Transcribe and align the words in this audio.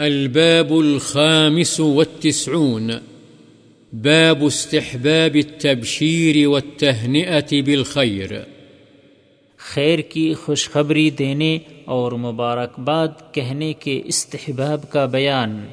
الباب 0.00 0.72
الخامس 0.72 1.80
والتسعون. 1.80 2.90
باب 3.92 4.44
استحباب 4.44 5.34
التبشير 5.34 6.48
والتهنئة 6.48 7.64
بالخير. 7.64 8.32
خیر 9.58 9.98
کی 9.98 10.34
خوشخبری 10.34 11.10
دینے 11.10 11.58
اور 11.84 12.12
مبارکباد 12.12 13.08
کہنے 13.32 13.72
کے 13.72 14.02
استحباب 14.04 14.90
کا 14.90 15.06
بیان۔ 15.06 15.66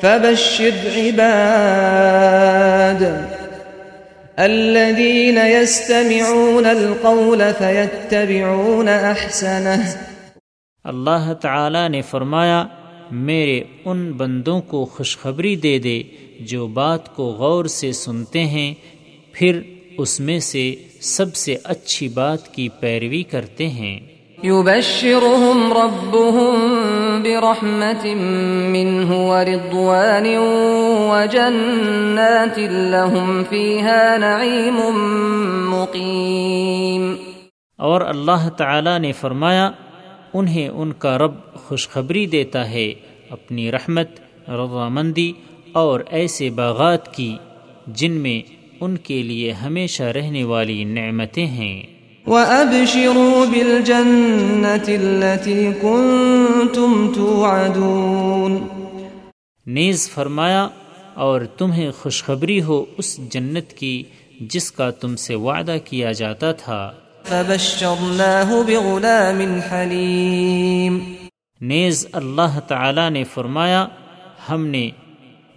فبشر 0.00 0.96
عباد 0.96 3.02
الذين 4.36 5.38
يستمعون 5.38 6.66
القول 6.66 7.42
فيتبعون 7.58 8.88
احسنه۔ 8.88 9.90
اللہ 10.84 11.32
تعالی 11.32 11.88
نے 11.88 12.02
فرمایا 12.02 12.64
میرے 13.10 13.62
ان 13.84 14.12
بندوں 14.12 14.60
کو 14.60 14.84
خوشخبری 14.84 15.56
دے 15.56 15.78
دے 15.78 16.02
جو 16.40 16.66
بات 16.66 17.16
کو 17.16 17.24
غور 17.24 17.64
سے 17.64 17.92
سنتے 17.92 18.44
ہیں 18.44 18.74
پھر 19.32 19.60
اس 19.98 20.20
میں 20.20 20.38
سے 20.38 20.74
سب 21.00 21.34
سے 21.34 21.56
اچھی 21.64 22.08
بات 22.08 22.54
کی 22.54 22.68
پیروی 22.68 23.22
کرتے 23.22 23.68
ہیں۔ 23.68 24.00
يبشرهم 24.44 25.72
ربهم 25.72 26.56
برحمة 27.22 28.14
منه 28.68 29.14
ورضوان 29.14 30.26
وجنات 31.10 32.58
لهم 32.58 33.42
فيها 33.50 34.16
نعيم 34.16 34.80
مقيم 35.70 37.14
اور 37.78 38.00
اللہ 38.00 38.48
تعالی 38.48 38.98
نے 38.98 39.12
فرمایا 39.12 39.70
انہیں 40.34 40.68
ان 40.68 40.92
کا 40.92 41.18
رب 41.18 41.34
خوشخبری 41.54 42.26
دیتا 42.26 42.70
ہے 42.70 42.94
اپنی 43.30 43.72
رحمت 43.72 44.08
رضامندی 44.48 45.32
اور 45.72 46.00
ایسے 46.10 46.50
باغات 46.50 47.14
کی 47.14 47.36
جن 47.86 48.12
میں 48.12 48.52
ان 48.80 48.96
کے 48.96 49.22
لیے 49.22 49.52
ہمیشہ 49.52 50.02
رہنے 50.02 50.44
والی 50.44 50.84
نعمتیں 50.84 51.46
ہیں۔ 51.46 51.82
وَأَبْشِرُوا 52.26 53.44
بِالْجَنَّةِ 53.44 54.96
الَّتِي 54.96 55.66
كُنْتُمْ 55.80 57.14
تُوعَدُونَ۔ 57.14 58.56
نیز 59.66 60.10
فرمایا 60.10 60.68
اور 61.14 61.40
تمہیں 61.40 61.90
خوشخبری 61.90 62.62
ہو 62.62 62.84
اس 62.98 63.30
جنت 63.30 63.72
کی 63.72 64.02
جس 64.40 64.72
کا 64.72 64.90
تم 64.90 65.16
سے 65.16 65.34
وعدہ 65.34 65.76
کیا 65.84 66.12
جاتا 66.12 66.52
تھا۔ 66.52 66.92
فَبَشَّرْنَاهُ 67.28 68.62
بِغُلَامٍ 68.66 69.58
حَلِيمٍ 69.72 71.00
نیز 71.60 72.06
اللہ 72.12 72.58
تعالی 72.68 73.08
نے 73.08 73.24
فرمایا 73.24 73.86
ہم 74.50 74.66
نے 74.66 74.90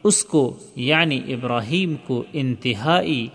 اس 0.03 0.25
کو 0.25 0.57
یعنی 0.75 1.21
ابراہیم 1.27 1.95
کو 1.95 2.23
انتہائی 2.33 3.27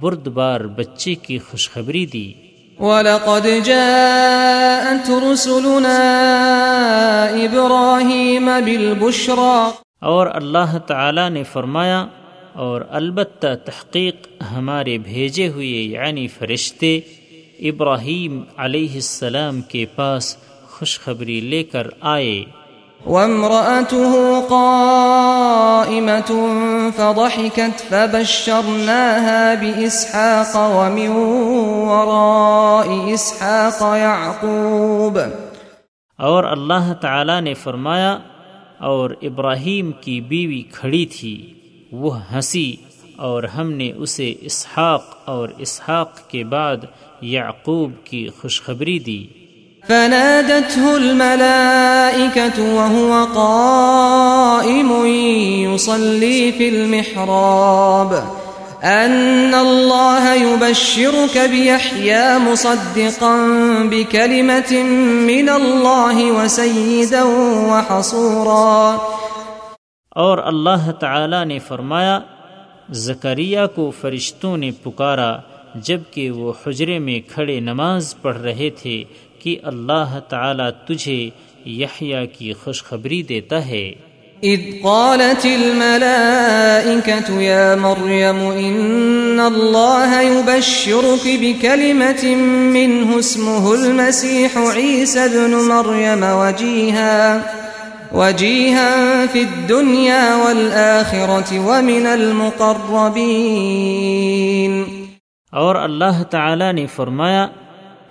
بردبار 0.00 0.60
بچے 0.60 1.14
کی 1.14 1.38
خوشخبری 1.38 2.06
دی۔ 2.06 2.32
وَلَقَدْ 2.78 3.48
جَاءَتْ 3.64 5.10
رُسُلُنَا 5.32 6.04
إِبْرَاهِيمَ 7.30 8.50
بِالْبُشْرَى۔ 8.64 9.70
اور 10.00 10.26
اللہ 10.34 10.78
تعالی 10.78 11.28
نے 11.28 11.42
فرمایا 11.42 12.06
اور 12.52 12.82
البتہ 12.90 13.46
تحقیق 13.64 14.42
ہمارے 14.52 14.98
بھیجے 14.98 15.48
ہوئے 15.48 15.66
یعنی 15.66 16.28
فرشتے 16.28 17.00
ابراہیم 17.58 18.42
علیہ 18.56 18.94
السلام 18.94 19.60
کے 19.60 19.84
پاس 19.94 20.36
خوشخبری 20.70 21.40
لے 21.40 21.62
کر 21.62 21.86
آئے۔ 22.00 22.44
وامرأته 23.06 24.18
قائمة 24.48 26.46
فضحكت 26.96 27.88
فبشرناها 27.88 29.54
بإسحاق 29.60 30.56
ومن 30.56 31.08
وراء 31.88 33.12
إسحاق 33.14 33.82
يعقوب۔ 33.82 35.18
اور 36.16 36.44
اللہ 36.44 36.92
تعالی 37.00 37.40
نے 37.40 37.54
فرمایا 37.54 38.18
اور 38.78 39.10
ابراہیم 39.22 39.90
کی 39.92 40.20
بیوی 40.20 40.62
کھڑی 40.62 41.06
تھی 41.06 41.54
وہ 41.92 42.18
ہنسی 42.32 42.76
اور 43.16 43.42
ہم 43.42 43.72
نے 43.72 43.92
اسے 43.92 44.34
اسحاق 44.40 45.04
اور 45.24 45.48
اسحاق 45.58 46.28
کے 46.28 46.44
بعد 46.44 46.76
یعقوب 47.22 47.92
کی 48.04 48.28
خوشخبری 48.42 48.98
دی۔ 48.98 49.26
فنادته 49.88 50.94
الملائكة 50.94 52.62
وهو 52.74 53.26
قائم 53.34 55.06
يصلي 55.74 56.50
في 56.50 56.68
المحراب۔ 56.68 58.14
أن 58.82 59.54
الله 59.54 60.34
يبشرك 60.40 61.36
بيحيى 61.50 62.38
مصدقا 62.38 63.36
بكلمة 63.90 64.84
من 65.26 65.48
الله 65.48 66.44
وسيدا 66.44 67.22
وحصورا 67.68 68.96
اور 70.10 70.38
اللہ 70.38 70.90
تعالی 71.00 71.44
نے 71.44 71.58
فرمایا 71.58 72.20
زکریہ 72.90 73.60
کو 73.74 73.90
فرشتوں 74.00 74.56
نے 74.56 74.70
پکارا۔ 74.82 75.36
جبکہ 75.82 76.30
وہ 76.30 76.52
حجرے 76.66 76.98
میں 76.98 77.30
کھڑے 77.30 77.60
نماز 77.60 78.14
پڑھ 78.22 78.38
رہے 78.38 78.70
تھے 78.70 79.04
کہ 79.38 79.56
اللہ 79.62 80.18
تعالی 80.28 80.64
تجھے 80.86 81.30
یحییٰ 81.64 82.24
کی 82.38 82.52
خوشخبری 82.52 83.22
دیتا 83.22 83.66
ہے۔ 83.66 83.92
اذ 84.42 84.60
قالت 84.82 85.46
الملائكة 85.46 87.40
يا 87.40 87.74
مريم، 87.74 88.50
إن 88.50 89.40
الله 89.40 90.22
يبشرك 90.22 91.28
بكلمة 91.40 92.26
منه 92.74 93.18
اسمه 93.18 93.74
المسيح 93.74 94.58
عيسى 94.58 95.20
بن 95.32 95.50
مريم 95.50 96.22
وجيها 96.22 97.38
وجيها 98.12 98.96
في 99.32 99.40
الدنيا 99.40 100.34
والآخرة 100.34 101.66
ومن 101.66 102.06
المقربين۔ 102.06 104.97
اور 105.58 105.74
اللہ 105.74 106.22
تعالی 106.22 106.72
نے 106.72 106.86
فرمایا، 106.86 107.46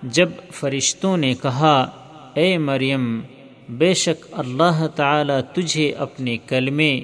جب 0.04 0.30
فرشتوں 0.52 1.18
نے 1.18 1.34
کہا، 1.42 1.78
اے 2.34 2.58
مریم، 2.58 3.22
بے 3.70 3.94
شک 3.94 4.26
اللہ 4.32 4.88
تعالی 4.96 5.38
تجھے 5.54 5.92
اپنے 5.92 6.38
کلمے 6.38 7.02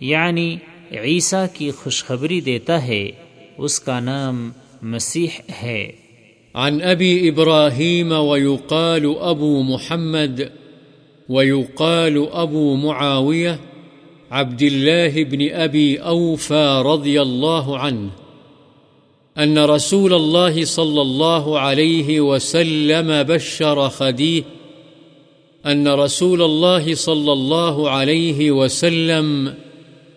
یعنی 0.00 0.56
عیسیٰ 0.92 1.46
کی 1.52 1.70
خوشخبری 1.70 2.40
دیتا 2.40 2.86
ہے، 2.86 3.10
اس 3.58 3.80
کا 3.80 4.00
نام 4.00 4.50
مسیح 4.82 5.40
ہے۔ 5.62 5.90
عن 6.54 6.78
أبي 6.82 7.30
إبراهيم 7.30 8.12
ويقال 8.12 9.04
أبو 9.30 9.62
محمد 9.62 10.40
ويقال 11.28 12.16
أبو 12.34 12.76
معاوية 12.76 13.54
عبد 14.30 14.62
الله 14.62 15.24
بن 15.24 15.42
أبي 15.66 15.88
أوفى 16.04 16.66
رضي 16.84 17.16
الله 17.22 17.78
عنه 17.78 18.08
أن 19.38 19.58
رسول 19.58 20.14
الله 20.14 20.64
صلى 20.64 21.02
الله 21.02 21.58
عليه 21.58 22.20
وسلم 22.20 23.22
بشر 23.22 23.88
خديه، 23.88 24.42
أن 25.66 25.88
رسول 25.88 26.42
الله 26.42 26.94
صلى 26.94 27.32
الله 27.32 27.90
عليه 27.90 28.50
وسلم 28.50 29.54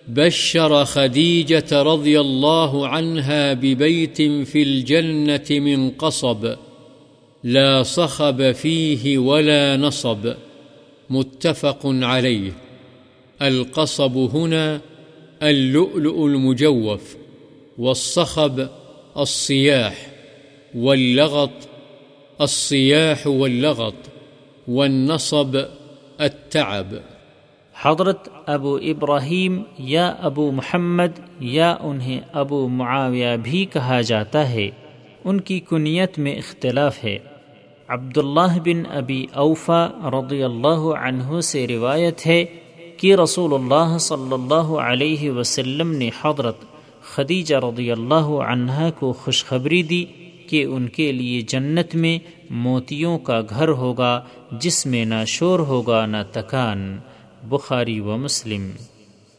بشر 0.08 0.86
خديجة 0.86 1.82
رضي 1.82 2.20
الله 2.20 2.88
عنها 2.88 3.54
ببيت 3.54 4.22
في 4.22 4.64
الجنة 4.64 5.60
من 5.60 5.90
قصب، 5.90 6.56
لا 7.44 7.84
صخب 7.84 8.52
فيه 8.52 9.18
ولا 9.18 9.78
نصب، 9.78 10.34
متفق 11.10 11.80
عليه. 11.84 12.54
القصب 13.42 14.18
هنا 14.18 14.82
اللؤلؤ 15.44 16.26
المجوف، 16.26 17.16
والصخب 17.78 18.68
الصياح 19.16 19.94
واللغط 20.76 21.68
الصياح 22.40 23.28
واللغط، 23.28 24.10
والنصب، 24.68 25.58
التعب. 26.18 26.96
حضرت 27.82 28.30
ابو 28.46 28.76
ابراہیم 28.76 29.64
یا 29.80 30.14
ابو 30.20 30.52
محمد 30.52 31.20
یا 31.40 31.76
انہیں 31.82 32.20
ابو 32.34 32.68
معاویہ 32.68 33.36
بھی 33.44 33.66
کہا 33.66 34.02
جاتا 34.02 34.50
ہے، 34.50 34.70
ان 35.24 35.42
کی 35.42 35.60
کنیت 35.60 36.20
میں 36.20 36.36
اختلاف 36.36 37.04
ہے۔ 37.04 37.18
عبداللہ 37.88 38.60
بن 38.66 38.84
ابی 38.90 39.26
اوفا 39.34 39.88
رضی 39.88 40.44
اللہ 40.44 40.84
عنہ 41.08 41.40
سے 41.40 41.68
روایت 41.68 42.28
ہے 42.28 42.46
کہ 42.98 43.16
رسول 43.16 43.54
اللہ 43.54 43.98
صلی 43.98 44.34
اللہ 44.34 44.74
علیہ 44.90 45.32
وسلم 45.32 45.92
نے 45.92 46.10
حضرت 46.22 46.56
خدیجہ 47.16 47.56
رضی 47.56 47.92
اللہ 47.92 48.16
عنہ 48.16 48.90
کو 49.00 49.14
خوشخبری 49.14 49.84
دی 49.84 50.06
کہ 50.50 50.64
ان 50.64 50.88
کے 50.88 51.12
لیے 51.12 51.42
جنت 51.42 51.96
میں 51.96 52.20
موتیوں 52.50 53.20
کا 53.20 53.42
گھر 53.50 53.68
ہوگا، 53.68 54.22
جس 54.52 54.86
میں 54.86 55.06
نہ 55.06 55.26
شور 55.28 55.60
ہوگا 55.60 56.06
نہ 56.06 56.18
تکان۔ 56.32 57.00
بخاری 57.44 58.00
و 58.00 58.18
مسلم۔ 58.18 58.70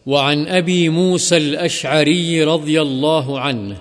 وعن 0.06 0.44
أبي 0.50 0.88
موسى 0.88 1.36
الأشعري 1.36 2.40
رضي 2.40 2.76
الله 2.78 3.38
عنه 3.38 3.74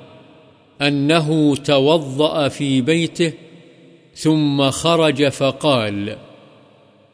أنه 0.88 1.54
توضأ 1.66 2.48
في 2.50 2.82
بيته 2.82 3.30
ثم 4.16 4.70
خرج 4.70 5.24
فقال، 5.34 6.10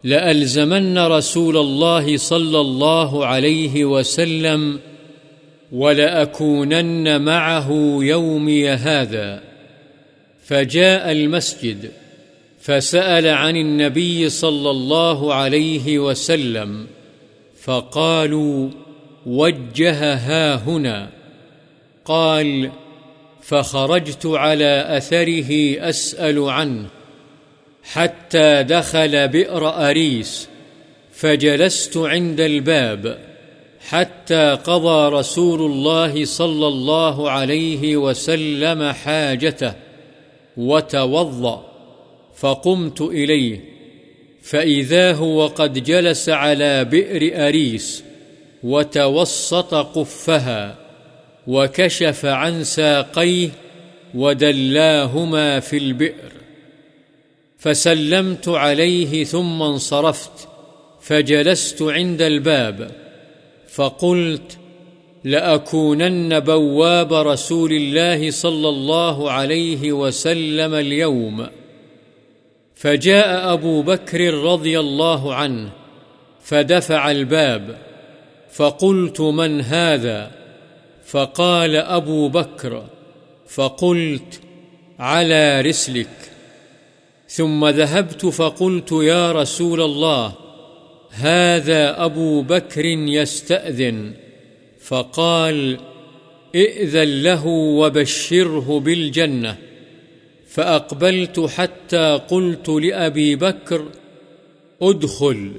لألزمن 0.03 0.97
رسول 0.97 1.57
الله 1.57 2.17
صلى 2.19 2.57
الله 2.57 3.25
عليه 3.25 3.85
وسلم 3.85 4.75
ولأكونن 5.71 7.21
معه 7.21 7.69
يومي 8.01 8.69
هذا. 8.69 9.41
فجاء 10.43 11.11
المسجد، 11.11 11.91
فسأل 12.61 13.27
عن 13.27 13.57
النبي 13.57 14.29
صلى 14.29 14.69
الله 14.71 15.33
عليه 15.33 15.99
وسلم، 15.99 16.87
فقالوا 17.61 18.69
وجه 19.25 20.13
ها 20.13 20.55
هنا. 20.55 21.09
قال 22.05 22.71
فخرجت 23.41 24.25
على 24.25 24.85
أثره 24.97 25.79
أسأل 25.89 26.49
عنه، 26.49 26.85
حتى 27.83 28.63
دخل 28.63 29.27
بئر 29.27 29.69
أريس، 29.89 30.47
فجلست 31.13 31.97
عند 31.97 32.39
الباب. 32.41 33.26
حتى 33.89 34.57
قضى 34.63 35.15
رسول 35.15 35.71
الله 35.71 36.25
صلى 36.25 36.67
الله 36.67 37.31
عليه 37.31 37.97
وسلم 37.97 38.91
حاجته 38.91 39.73
وتوضأ، 40.57 41.65
فقمت 42.35 43.01
إليه، 43.01 43.59
فإذا 44.41 45.13
هو 45.13 45.47
قد 45.47 45.83
جلس 45.83 46.29
على 46.29 46.85
بئر 46.85 47.47
أريس 47.47 48.03
وتوسط 48.63 49.75
قفها 49.75 50.75
وكشف 51.47 52.25
عن 52.25 52.63
ساقيه 52.63 53.49
ودلاهما 54.15 55.59
في 55.59 55.77
البئر. 55.77 56.31
فسلمت 57.57 58.47
عليه 58.47 59.23
ثم 59.23 59.61
انصرفت، 59.61 60.47
فجلست 61.01 61.81
عند 61.81 62.21
الباب. 62.21 63.06
فقلت 63.69 64.57
لأكونن 65.23 66.39
بواب 66.39 67.13
رسول 67.13 67.71
الله 67.73 68.31
صلى 68.31 68.69
الله 68.69 69.31
عليه 69.31 69.91
وسلم 69.91 70.73
اليوم. 70.73 71.47
فجاء 72.75 73.53
أبو 73.53 73.81
بكر 73.81 74.33
رضي 74.33 74.79
الله 74.79 75.35
عنه 75.35 75.69
فدفع 76.43 77.11
الباب. 77.11 77.77
فقلت 78.51 79.21
من 79.21 79.61
هذا؟ 79.61 80.31
فقال 81.05 81.75
أبو 81.75 82.29
بكر. 82.29 82.83
فقلت 83.47 84.41
على 84.99 85.61
رسلك. 85.61 86.09
ثم 87.27 87.67
ذهبت 87.67 88.25
فقلت 88.25 88.91
يا 88.91 89.31
رسول 89.31 89.81
الله 89.81 90.46
هذا 91.19 92.05
أبو 92.05 92.41
بكر 92.41 92.85
يستأذن، 92.85 94.13
فقال 94.81 95.77
ائذن 96.55 97.23
له 97.23 97.45
وبشره 97.47 98.79
بالجنة. 98.79 99.57
فأقبلت 100.47 101.39
حتى 101.39 102.19
قلت 102.29 102.69
لأبي 102.69 103.35
بكر 103.35 103.85
ادخل 104.81 105.51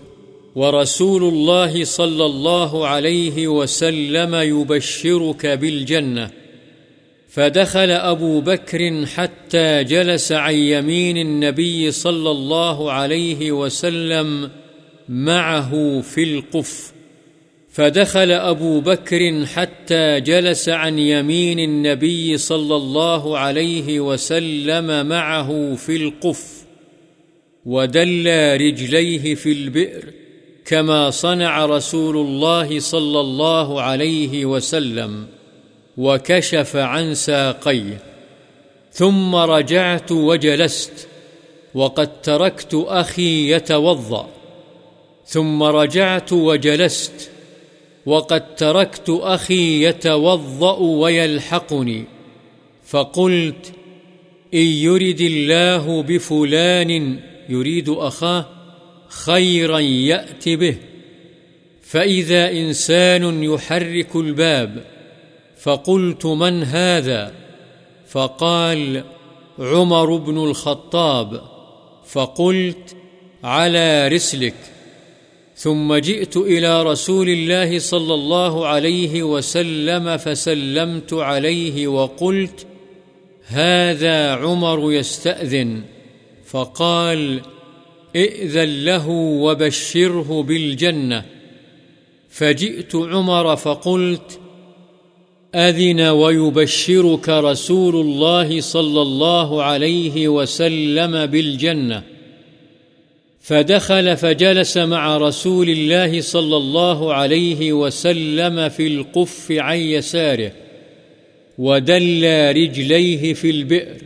ورسول 0.54 1.24
الله 1.24 1.84
صلى 1.84 2.24
الله 2.26 2.86
عليه 2.86 3.48
وسلم 3.48 4.34
يبشرك 4.34 5.46
بالجنة. 5.46 6.30
فدخل 7.28 7.90
أبو 7.90 8.40
بكر 8.40 9.06
حتى 9.06 9.84
جلس 9.84 10.32
عن 10.32 10.54
يمين 10.54 11.16
النبي 11.16 11.90
صلى 11.90 12.30
الله 12.30 12.92
عليه 12.92 13.52
وسلم 13.52 14.50
معه 15.08 16.00
في 16.00 16.22
القف، 16.22 16.92
فدخل 17.70 18.30
أبو 18.30 18.80
بكر 18.80 19.46
حتى 19.46 20.20
جلس 20.20 20.68
عن 20.68 20.98
يمين 20.98 21.58
النبي 21.58 22.38
صلى 22.38 22.76
الله 22.76 23.38
عليه 23.38 24.00
وسلم 24.00 25.06
معه 25.06 25.74
في 25.74 25.96
القف 25.96 26.64
ودلى 27.66 28.56
رجليه 28.56 29.34
في 29.34 29.52
البئر 29.52 30.04
كما 30.64 31.10
صنع 31.10 31.66
رسول 31.66 32.16
الله 32.16 32.80
صلى 32.80 33.20
الله 33.20 33.82
عليه 33.82 34.44
وسلم، 34.44 35.26
وكشف 35.96 36.76
عن 36.76 37.14
ساقيه. 37.14 38.02
ثم 38.92 39.34
رجعت 39.34 40.12
وجلست، 40.12 41.08
وقد 41.74 42.22
تركت 42.22 42.74
أخي 42.74 43.52
يتوضأ. 43.52 44.28
ثم 45.28 45.62
رجعت 45.62 46.32
وجلست 46.32 47.30
وقد 48.06 48.54
تركت 48.54 49.10
أخي 49.10 49.84
يتوضأ 49.84 50.78
ويلحقني 50.78 52.04
فقلت، 52.84 53.72
إن 54.54 54.58
يرد 54.58 55.20
الله 55.20 56.02
بفلان 56.02 57.20
يريد 57.48 57.88
أخاه 57.88 58.46
خيرا 59.08 59.78
يأتي 59.78 60.56
به، 60.56 60.76
فإذا 61.82 62.50
إنسان 62.50 63.44
يحرك 63.44 64.16
الباب 64.16 64.84
فقلت 65.60 66.26
من 66.26 66.62
هذا؟ 66.62 67.32
فقال، 68.08 69.04
عمر 69.58 70.16
بن 70.16 70.38
الخطاب، 70.38 71.42
فقلت، 72.06 72.96
على 73.44 74.08
رسلك. 74.08 74.54
ثم 75.58 75.94
جئت 75.94 76.36
إلى 76.36 76.82
رسول 76.82 77.28
الله 77.28 77.78
صلى 77.78 78.14
الله 78.14 78.66
عليه 78.66 79.22
وسلم 79.22 80.16
فسلمت 80.16 81.12
عليه 81.12 81.86
وقلت، 81.86 82.66
هذا 83.46 84.30
عمر 84.30 84.92
يستأذن. 84.92 85.80
فقال، 86.46 87.40
ائذن 88.16 88.84
له 88.84 89.08
وبشره 89.08 90.42
بالجنة. 90.42 91.24
فجئت 92.30 92.96
عمر 92.96 93.56
فقلت، 93.56 94.40
أذن 95.54 96.00
ويبشرك 96.00 97.28
رسول 97.28 97.96
الله 97.96 98.60
صلى 98.60 99.02
الله 99.02 99.62
عليه 99.62 100.28
وسلم 100.28 101.26
بالجنة. 101.26 102.17
فدخل 103.48 104.16
فجلس 104.16 104.76
مع 104.76 105.16
رسول 105.16 105.70
الله 105.70 106.20
صلى 106.20 106.56
الله 106.56 107.14
عليه 107.14 107.72
وسلم 107.72 108.68
في 108.68 108.86
القف 108.86 109.52
عن 109.52 109.78
يساره 109.78 110.52
ودلى 111.58 112.52
رجليه 112.52 113.34
في 113.34 113.50
البئر 113.50 113.96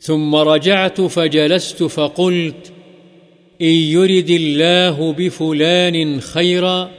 ثم 0.00 0.34
رجعت 0.34 1.00
فجلست 1.00 1.82
فقلت 1.82 2.72
إن 3.62 3.66
يرد 3.66 4.30
الله 4.30 5.12
بفلان 5.12 6.20
خيرا، 6.20 6.90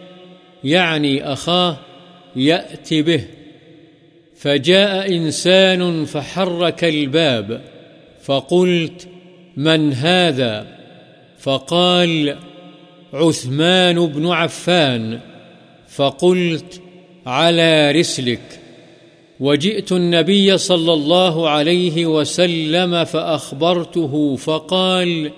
يعني 0.63 1.33
أخاه 1.33 1.77
يأتي 2.35 3.01
به 3.01 3.23
فجاء 4.35 5.15
إنسان 5.15 6.05
فحرك 6.05 6.83
الباب، 6.83 7.61
فقلت 8.23 9.07
من 9.57 9.93
هذا؟ 9.93 10.76
فقال 11.47 12.37
عثمان 13.13 14.05
بن 14.05 14.27
عفان، 14.27 15.19
فقلت 15.87 16.81
على 17.25 17.91
رسلك. 17.91 18.59
وجئت 19.39 19.91
النبي 19.91 20.57
صلى 20.57 20.93
الله 20.93 21.49
عليه 21.49 22.05
وسلم 22.05 23.03
فأخبرته، 23.03 24.35
فقال 24.35 25.31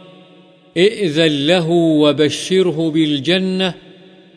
ائذن 0.77 1.47
له 1.47 1.69
وبشره 1.69 2.91
بالجنة 2.91 3.73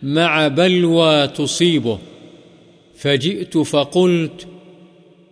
مع 0.03 0.49
بلوى 0.49 1.27
تصيبه. 1.27 1.99
فجئت 2.97 3.59
فقلت 3.59 4.47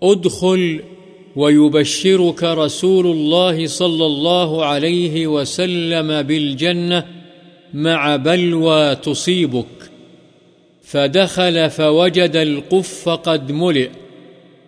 ادخل 0.03 0.81
ويبشرك 1.37 2.45
رسول 2.45 3.07
الله 3.07 3.67
صلى 3.67 4.07
الله 4.07 4.65
عليه 4.65 5.27
وسلم 5.27 6.23
بالجنة 6.23 7.07
مع 7.75 8.17
بلوى 8.17 8.95
تصيبك. 8.95 9.67
فدخل 10.83 11.71
فوجد 11.71 12.37
القف 12.37 13.09
قد 13.09 13.53
ملئ، 13.53 13.89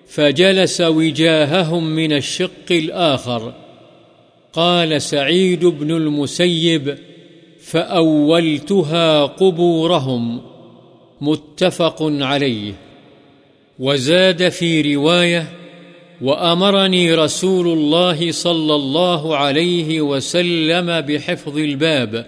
فجلس 0.08 0.80
وجاههم 0.80 1.84
من 1.84 2.12
الشق 2.12 2.68
الآخر. 2.70 3.54
قال 4.52 5.02
سعيد 5.02 5.64
بن 5.64 5.90
المسيب، 5.90 6.98
فأولتها 7.60 9.26
قبورهم. 9.26 10.40
متفق 11.20 12.02
عليه. 12.02 12.72
وزاد 13.78 14.48
في 14.48 14.94
رواية 14.94 15.61
وأمرني 16.22 17.14
رسول 17.14 17.68
الله 17.68 18.32
صلى 18.32 18.74
الله 18.74 19.36
عليه 19.36 20.00
وسلم 20.00 21.00
بحفظ 21.00 21.58
الباب، 21.58 22.26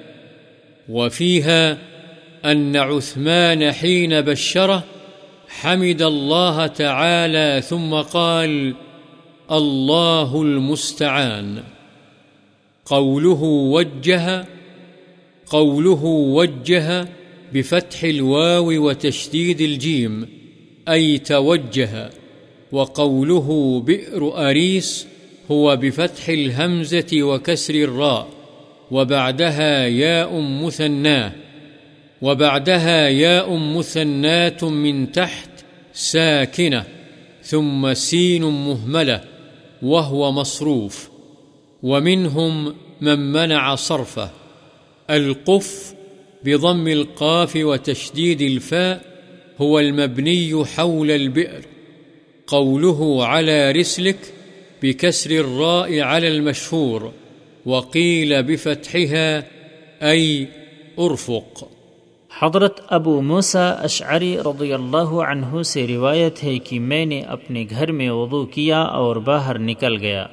وفيها 0.88 1.78
أن 2.44 2.76
عثمان 2.76 3.72
حين 3.72 4.20
بشره 4.20 4.84
حمد 5.48 6.02
الله 6.02 6.66
تعالى 6.66 7.62
ثم 7.62 7.94
قال 7.94 8.74
الله 9.52 10.42
المستعان 10.42 11.62
قوله 12.84 13.42
وجه 13.42 14.44
قوله 15.46 16.04
وجه 16.04 17.08
بفتح 17.52 18.04
الواو 18.04 18.88
وتشديد 18.88 19.60
الجيم، 19.60 20.28
أي 20.88 21.18
توجه. 21.18 22.10
وقوله 22.74 23.80
بئر 23.86 24.50
أريس 24.50 25.06
هو 25.50 25.76
بفتح 25.76 26.28
الهمزة 26.28 27.22
وكسر 27.22 27.74
الراء، 27.74 28.28
وبعدها 28.90 29.86
ياء 29.86 30.40
مثناه 30.40 31.32
وبعدها 32.22 33.08
ياء 33.08 33.56
مثنات 33.56 34.64
من 34.64 35.12
تحت 35.12 35.50
ساكنة، 35.92 36.84
ثم 37.42 37.94
سين 37.94 38.42
مهملة، 38.42 39.24
وهو 39.82 40.32
مصروف، 40.32 41.08
ومنهم 41.82 42.74
من 43.00 43.32
منع 43.32 43.74
صرفه، 43.74 44.30
القف 45.10 45.94
بضم 46.44 46.88
القاف 46.88 47.56
وتشديد 47.56 48.42
الفاء، 48.42 49.00
هو 49.58 49.78
المبني 49.78 50.64
حول 50.64 51.10
البئر. 51.10 51.73
قوله 52.52 53.24
على 53.24 53.72
رسلك 53.72 54.32
بكسر 54.82 55.30
الراء 55.30 56.00
على 56.00 56.26
المشهور، 56.26 57.00
وقيل 57.66 58.34
بفتحها، 58.42 59.40
أي 60.10 60.44
أرفق. 60.98 61.64
حضرت 62.42 62.80
ابو 62.88 63.20
موسا 63.20 63.70
اشعری 63.70 64.36
رضی 64.38 64.72
اللہ 64.72 64.96
عنہ 64.96 65.62
سے 65.62 65.86
روایت 65.86 66.44
ہے 66.44 66.58
کہ 66.58 66.80
میں 66.80 67.06
نے 67.06 67.20
اپنے 67.20 67.66
گھر 67.70 67.92
میں 67.92 68.10
وضو 68.10 68.46
کیا 68.46 68.82
اور 68.82 69.16
باہر 69.16 69.58
نکل 69.58 69.96
گیا۔ 69.96 70.26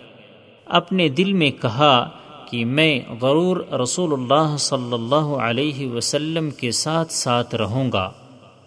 اپنے 0.66 1.10
دل 1.10 1.34
میں 1.34 1.52
کہا 1.62 2.10
کہ 2.52 2.66
میں 2.66 3.00
ضرور 3.22 3.58
رسول 3.74 4.14
اللہ 4.14 4.56
صلی 4.58 4.94
اللہ 4.94 5.16
علیہ 5.16 5.88
وسلم 5.88 6.50
کے 6.50 6.72
ساتھ 6.72 7.14
ساتھ 7.14 7.56
رہوں 7.56 7.92
گا 7.92 8.12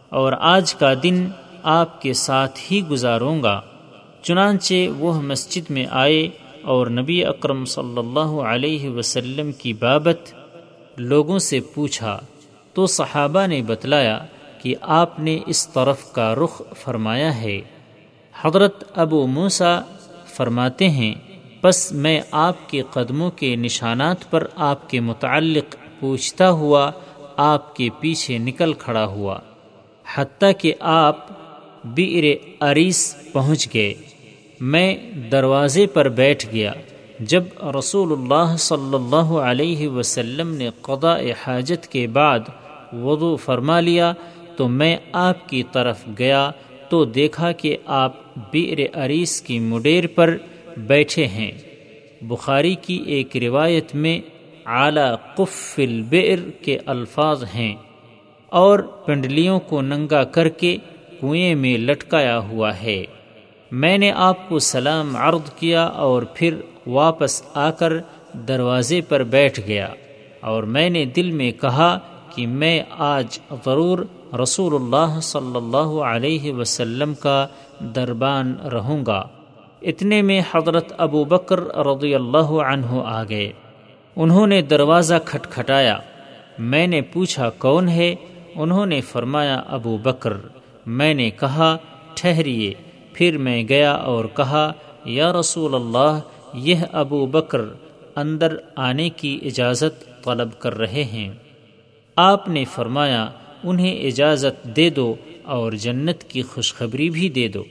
اور 0.09 0.33
آج 0.41 0.75
کا 0.75 0.95
دن 1.03 1.27
آپ 1.65 2.01
کے 2.03 2.13
ساتھ 2.13 2.59
ہی 2.71 2.81
گزاروں 2.91 3.43
گا۔ 3.43 3.61
چنانچہ 4.23 4.75
وہ 4.99 5.13
مسجد 5.23 5.71
میں 5.71 5.87
آئے 5.91 6.29
اور 6.63 6.87
نبی 6.87 7.25
اکرم 7.25 7.65
صلی 7.65 7.99
اللہ 7.99 8.33
علیہ 8.45 8.89
وسلم 8.91 9.53
کی 9.53 9.73
بابت 9.73 10.33
لوگوں 10.97 11.39
سے 11.39 11.61
پوچھا، 11.75 12.19
تو 12.73 12.87
صحابہ 12.87 13.47
نے 13.47 13.63
بتلایا 13.63 14.19
کہ 14.63 14.75
آپ 14.81 15.19
نے 15.21 15.39
اس 15.47 15.69
طرف 15.69 16.13
کا 16.13 16.35
رخ 16.35 16.61
فرمایا 16.77 17.41
ہے۔ 17.41 17.61
حضرت 18.35 18.85
ابو 18.95 19.27
موسا 19.27 19.79
فرماتے 20.27 20.89
ہیں 20.89 21.15
بس 21.63 21.93
میں 21.93 22.21
آپ 22.31 22.69
کے 22.69 22.83
قدموں 22.91 23.31
کے 23.31 23.57
نشانات 23.57 24.31
پر 24.31 24.47
آپ 24.57 24.89
کے 24.91 25.01
متعلق 25.01 25.77
پوچھتا 26.01 26.51
ہوا 26.51 26.91
آپ 27.37 27.77
کے 27.77 27.89
پیچھے 28.01 28.39
نکل 28.39 28.73
کھڑا 28.73 29.05
ہوا، 29.05 29.39
حتیٰ 30.15 30.51
کہ 30.59 30.75
آپ 30.81 31.27
بیر 31.85 32.25
عریس 32.61 33.17
پہنچ 33.33 33.69
گئے۔ 33.75 33.95
میں 34.61 34.97
دروازے 35.33 35.87
پر 35.87 36.09
بیٹھ 36.09 36.47
گیا۔ 36.53 36.73
جب 37.21 37.43
رسول 37.79 38.13
اللہ 38.13 38.57
صلی 38.57 38.95
اللہ 38.95 39.39
علیہ 39.39 39.89
وسلم 39.89 40.55
نے 40.55 40.71
قضاء 40.81 41.21
حاجت 41.47 41.89
کے 41.89 42.07
بعد 42.07 42.39
وضو 42.93 43.37
فرما 43.37 43.81
لیا 43.81 44.13
تو 44.57 44.69
میں 44.69 44.97
آپ 45.13 45.49
کی 45.49 45.63
طرف 45.73 45.99
گیا 46.19 46.51
تو 46.89 47.05
دیکھا 47.05 47.53
کہ 47.53 47.77
آپ 47.87 48.13
بیر 48.53 48.79
عریس 48.93 49.43
کی 49.43 49.59
مڈیر 49.59 50.05
پر 50.15 50.37
بیٹھے 50.77 51.27
ہیں۔ 51.27 51.51
بخاری 52.23 52.75
کی 52.75 53.03
ایک 53.07 53.37
روایت 53.37 53.95
میں 53.95 54.21
اعلی 54.67 55.15
قف 55.37 55.75
البئر 55.79 56.39
کے 56.51 56.79
الفاظ 56.87 57.45
ہیں 57.55 57.77
اور 58.47 58.79
پنڈلیوں 58.79 59.61
کو 59.61 59.83
ننگا 59.83 60.25
کر 60.25 60.49
کے 60.49 60.77
کنویں 61.25 61.55
میں 61.55 61.79
لٹکایا 61.79 62.39
ہوا 62.39 62.83
ہے۔ 62.83 63.05
میں 63.73 63.99
نے 63.99 64.13
آپ 64.13 64.49
کو 64.49 64.59
سلام 64.59 65.17
عرض 65.17 65.51
کیا 65.51 65.85
اور 65.85 66.23
پھر 66.35 66.55
واپس 66.87 67.43
آ 67.55 67.71
کر 67.71 67.93
دروازے 68.33 69.01
پر 69.01 69.23
بیٹھ 69.23 69.61
گیا 69.67 69.89
اور 70.41 70.63
میں 70.63 70.91
نے 70.91 71.05
دل 71.05 71.31
میں 71.31 71.53
کہا 71.53 71.99
کہ 72.35 72.47
میں 72.47 72.83
آج 72.99 73.39
ضرور 73.67 73.99
رسول 74.43 74.75
اللہ 74.75 75.21
صلی 75.21 75.57
اللہ 75.57 76.03
علیہ 76.03 76.53
وسلم 76.53 77.15
کا 77.15 77.47
دربان 77.81 78.55
رہوں 78.73 79.07
گا۔ 79.07 79.27
اتنے 79.83 80.23
میں 80.23 80.41
حضرت 80.55 80.93
ابو 80.99 81.25
بکر 81.25 81.77
رضی 81.77 82.15
اللہ 82.15 82.53
عنہ 82.53 83.03
آ 83.05 83.23
گئے۔ 83.23 83.53
انہوں 84.17 84.47
نے 84.47 84.63
دروازہ 84.63 85.15
کھٹکھٹایا۔ 85.25 85.99
میں 86.59 86.87
نے 86.87 87.01
پوچھا 87.01 87.51
کون 87.51 87.89
ہے؟ 87.89 88.15
انہوں 88.55 88.87
نے 88.87 89.01
فرمایا 89.01 89.63
ابو 89.67 89.97
بکر۔ 89.97 90.33
میں 90.87 91.15
نے 91.15 91.31
کہا، 91.31 91.77
ٹھہریے۔ 92.15 92.75
پھر 93.13 93.39
میں 93.39 93.65
گیا 93.69 93.93
اور 93.93 94.25
کہا، 94.25 94.73
یا 95.05 95.33
رسول 95.33 95.75
اللہ، 95.75 96.21
یہ 96.55 96.75
ابو 96.93 97.27
بکر 97.27 97.61
اندر 98.17 98.57
آنے 98.77 99.11
کی 99.11 99.39
اجازت 99.43 100.25
طلب 100.25 100.49
کر 100.59 100.79
رہے 100.79 101.05
ہیں۔ 101.05 101.33
آپ 102.17 102.49
نے 102.49 102.65
فرمایا، 102.65 103.31
انہیں 103.65 104.07
اجازت 104.07 104.65
دے 104.65 104.91
دو 104.91 105.15
اور 105.43 105.73
جنت 105.73 106.23
کی 106.23 106.43
خوشخبری 106.43 107.11
بھی 107.11 107.29
دے 107.29 107.49
دو۔ 107.49 107.65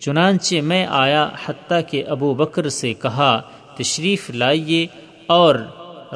چنانچہ 0.00 0.60
میں 0.60 0.86
آیا 0.86 1.28
حتیٰ 1.46 1.80
کہ 1.90 2.04
ابو 2.06 2.34
بکر 2.34 2.68
سے 2.68 2.94
کہا، 2.94 3.40
تشریف 3.76 4.30
لائیے 4.30 4.86
اور 5.26 5.54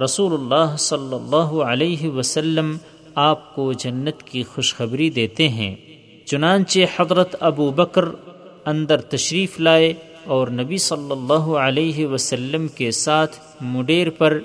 رسول 0.05 0.35
اللہ 0.35 0.77
صلی 0.77 1.15
اللہ 1.15 1.63
علیہ 1.63 2.09
وسلم 2.09 2.77
آپ 3.15 3.55
کو 3.55 3.73
جنت 3.73 4.23
کی 4.23 4.43
خوشخبری 4.43 5.11
دیتے 5.11 5.49
ہیں۔ 5.49 5.75
چنانچہ 6.29 6.81
حضرت 6.97 7.35
ابو 7.41 7.71
بکر 7.71 8.05
اندر 8.67 9.01
تشریف 9.01 9.59
لائے 9.61 9.93
اور 10.25 10.49
نبی 10.49 10.77
صلی 10.79 11.11
اللہ 11.11 11.47
علیہ 11.59 12.07
وسلم 12.07 12.67
کے 12.69 12.91
ساتھ 12.91 13.39
مڈیر 13.65 14.11
پر 14.11 14.39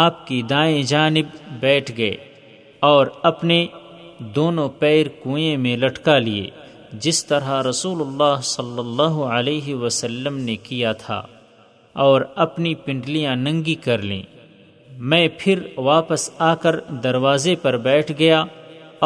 آپ 0.00 0.26
کی 0.26 0.40
دائیں 0.42 0.82
جانب 0.82 1.36
بیٹھ 1.60 1.92
گئے 1.98 2.16
اور 2.82 3.06
اپنے 3.22 3.64
دونوں 4.34 4.68
پیر 4.78 5.08
کنویں 5.24 5.56
میں 5.56 5.76
لٹکا 5.76 6.18
لیے، 6.18 6.50
جس 6.92 7.24
طرح 7.26 7.62
رسول 7.62 8.00
اللہ 8.00 8.40
صلی 8.44 8.78
اللہ 8.78 9.18
علیہ 9.30 9.74
وسلم 9.74 10.38
نے 10.38 10.56
کیا 10.62 10.92
تھا، 10.92 11.22
اور 11.96 12.20
اپنی 12.36 12.74
پنڈلیاں 12.84 13.36
ننگی 13.36 13.74
کر 13.74 14.02
لیں۔ 14.02 14.22
میں 14.90 15.26
پھر 15.38 15.66
واپس 15.76 16.30
آ 16.38 16.54
کر 16.54 16.80
دروازے 17.02 17.54
پر 17.54 17.76
بیٹھ 17.76 18.12
گیا 18.18 18.44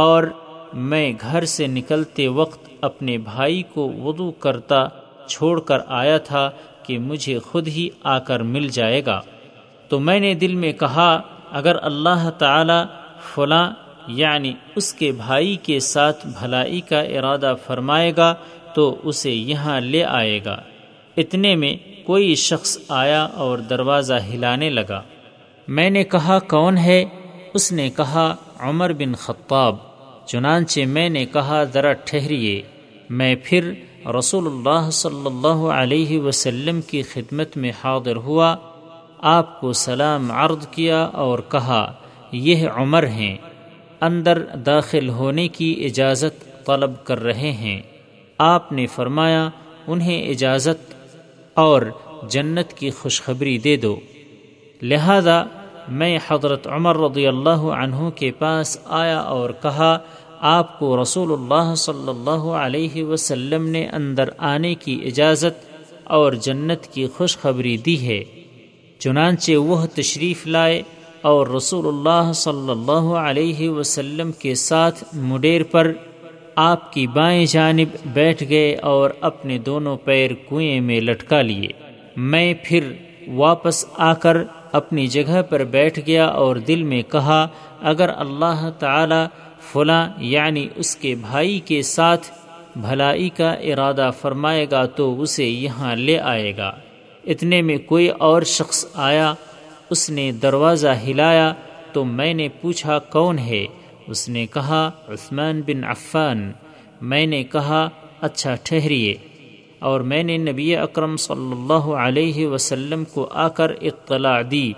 اور 0.02 0.24
میں 0.74 1.12
گھر 1.20 1.44
سے 1.44 1.66
نکلتے 1.66 2.28
وقت 2.28 2.68
اپنے 2.80 3.18
بھائی 3.18 3.62
کو 3.62 3.92
وضو 3.92 4.30
کرتا 4.30 4.86
چھوڑ 5.26 5.60
کر 5.60 5.78
آیا 5.86 6.18
تھا 6.18 6.50
کہ 6.82 6.98
مجھے 6.98 7.38
خود 7.38 7.68
ہی 7.68 7.88
آ 8.02 8.18
کر 8.18 8.40
مل 8.40 8.68
جائے 8.68 9.06
گا۔ 9.06 9.20
تو 9.88 10.00
میں 10.00 10.20
نے 10.20 10.34
دل 10.34 10.54
میں 10.54 10.72
کہا، 10.72 11.20
اگر 11.50 11.76
اللہ 11.82 12.30
تعالی 12.30 12.82
فلاں 13.34 13.70
یعنی 14.08 14.52
اس 14.76 14.94
کے 14.94 15.12
بھائی 15.12 15.56
کے 15.56 15.80
ساتھ 15.80 16.26
بھلائی 16.26 16.80
کا 16.80 17.00
ارادہ 17.00 17.54
فرمائے 17.66 18.12
گا، 18.16 18.34
تو 18.74 19.00
اسے 19.04 19.30
یہاں 19.30 19.80
لے 19.80 20.04
آئے 20.04 20.40
گا۔ 20.44 20.62
اتنے 21.16 21.54
میں 21.54 21.76
کوئی 22.06 22.34
شخص 22.34 22.78
آیا 22.88 23.24
اور 23.24 23.58
دروازہ 23.58 24.14
ہلانے 24.14 24.70
لگا۔ 24.70 25.02
میں 25.68 25.90
نے 25.90 26.04
کہا، 26.04 26.38
کون 26.38 26.78
ہے؟ 26.78 27.04
اس 27.54 27.72
نے 27.72 27.90
کہا، 27.90 28.36
عمر 28.58 28.92
بن 28.92 29.14
خطاب۔ 29.14 29.93
چنانچہ 30.26 30.80
میں 30.86 31.08
نے 31.08 31.26
کہا، 31.26 31.64
ذرا 31.64 31.92
ٹھہریے۔ 31.92 32.62
میں 33.10 33.34
پھر 33.44 33.72
رسول 34.18 34.46
اللہ 34.46 34.90
صلی 34.90 35.26
اللہ 35.26 35.66
علیہ 35.66 36.20
وسلم 36.20 36.80
کی 36.80 37.02
خدمت 37.02 37.56
میں 37.56 37.72
حاضر 37.84 38.16
ہوا۔ 38.16 38.56
آپ 39.18 39.60
کو 39.60 39.72
سلام 39.72 40.30
عرض 40.30 40.68
کیا 40.68 41.02
اور 41.02 41.38
کہا، 41.38 41.92
یہ 42.32 42.68
عمر 42.68 43.06
ہیں۔ 43.06 43.36
اندر 44.00 44.46
داخل 44.46 45.08
ہونے 45.08 45.48
کی 45.48 45.82
اجازت 45.84 46.66
طلب 46.66 47.04
کر 47.04 47.22
رہے 47.22 47.52
ہیں۔ 47.52 47.82
آپ 48.38 48.72
نے 48.72 48.86
فرمایا، 48.86 49.48
انہیں 49.86 50.28
اجازت 50.28 50.94
اور 51.54 51.82
جنت 52.28 52.72
کی 52.72 52.90
خوشخبری 52.90 53.58
دے 53.58 53.76
دو۔ 53.76 54.00
لہذا 54.82 55.44
میں 55.88 56.18
حضرت 56.30 56.66
عمر 56.66 56.96
رضی 56.96 57.26
اللہ 57.26 57.50
عنہ 57.50 58.10
کے 58.10 58.30
پاس 58.30 58.78
آیا 58.84 59.18
اور 59.18 59.50
کہا، 59.62 59.98
آپ 60.40 60.78
کو 60.78 61.02
رسول 61.02 61.32
اللہ 61.32 61.74
صلی 61.74 62.08
اللہ 62.08 62.44
علیہ 62.54 63.04
وسلم 63.04 63.66
نے 63.66 63.88
اندر 63.92 64.28
آنے 64.38 64.74
کی 64.74 65.00
اجازت 65.04 65.64
اور 66.04 66.32
جنت 66.32 66.86
کی 66.86 67.06
خوشخبری 67.06 67.76
دی 67.76 68.08
ہے۔ 68.08 68.24
چنانچہ 68.98 69.52
وہ 69.52 69.86
تشریف 69.86 70.46
لائے 70.46 70.82
اور 71.22 71.46
رسول 71.46 71.86
اللہ 71.86 72.32
صلی 72.32 72.70
اللہ 72.70 73.14
علیہ 73.14 73.68
وسلم 73.68 74.32
کے 74.32 74.54
ساتھ 74.54 75.04
مڈیر 75.14 75.62
پر 75.62 75.92
آپ 76.54 76.92
کی 76.92 77.06
بائیں 77.06 77.46
جانب 77.46 77.96
بیٹھ 78.04 78.42
گئے 78.48 78.74
اور 78.74 79.10
اپنے 79.20 79.58
دونوں 79.58 79.96
پیر 79.96 80.30
کنویں 80.50 80.80
میں 80.80 81.00
لٹکا 81.00 81.42
لیے۔ 81.42 81.68
میں 82.16 82.54
پھر 82.62 82.92
واپس 83.28 83.86
آ 83.92 84.14
کر 84.14 84.36
اپنی 84.74 85.06
جگہ 85.06 85.42
پر 85.42 85.64
بیٹھ 85.64 86.00
گیا 86.06 86.26
اور 86.26 86.56
دل 86.56 86.82
میں 86.82 87.02
کہا، 87.02 87.48
اگر 87.82 88.10
اللہ 88.16 88.70
تعالی 88.78 89.26
فلاں 89.72 90.08
یعنی 90.18 90.68
اس 90.76 90.96
کے 90.96 91.14
بھائی 91.14 91.60
کے 91.60 91.82
ساتھ 91.82 92.26
بھلائی 92.76 93.28
کا 93.28 93.52
ارادہ 93.52 94.10
فرمائے 94.20 94.66
گا 94.70 94.84
تو 94.86 95.20
اسے 95.20 95.44
یہاں 95.44 95.96
لے 95.96 96.18
آئے 96.18 96.56
گا۔ 96.56 96.72
اتنے 97.24 97.62
میں 97.62 97.78
کوئی 97.78 98.08
اور 98.08 98.42
شخص 98.42 98.86
آیا، 98.94 99.34
اس 99.90 100.10
نے 100.10 100.32
دروازہ 100.32 100.88
ہلایا، 101.06 101.52
تو 101.92 102.04
میں 102.04 102.34
نے 102.34 102.48
پوچھا، 102.48 102.98
کون 102.98 103.38
ہے؟ 103.38 103.66
اس 104.06 104.28
نے 104.28 104.46
کہا، 104.46 104.90
عثمان 105.08 105.62
بن 105.66 105.84
عفان۔ 105.84 106.52
میں 107.00 107.26
نے 107.26 107.44
کہا 107.44 107.88
اچھا 108.20 108.54
ٹھہریے۔ 108.62 109.14
اور 109.84 110.00
میں 110.00 110.22
نے 110.22 110.36
نبی 110.36 110.76
اکرم 110.76 111.16
صلی 111.16 111.52
اللہ 111.52 111.86
علیہ 111.98 112.46
وسلم 112.46 113.04
کو 113.04 113.28
آ 113.32 113.48
کر 113.48 113.72
اطلاع 113.80 114.42
دی۔ 114.50 114.72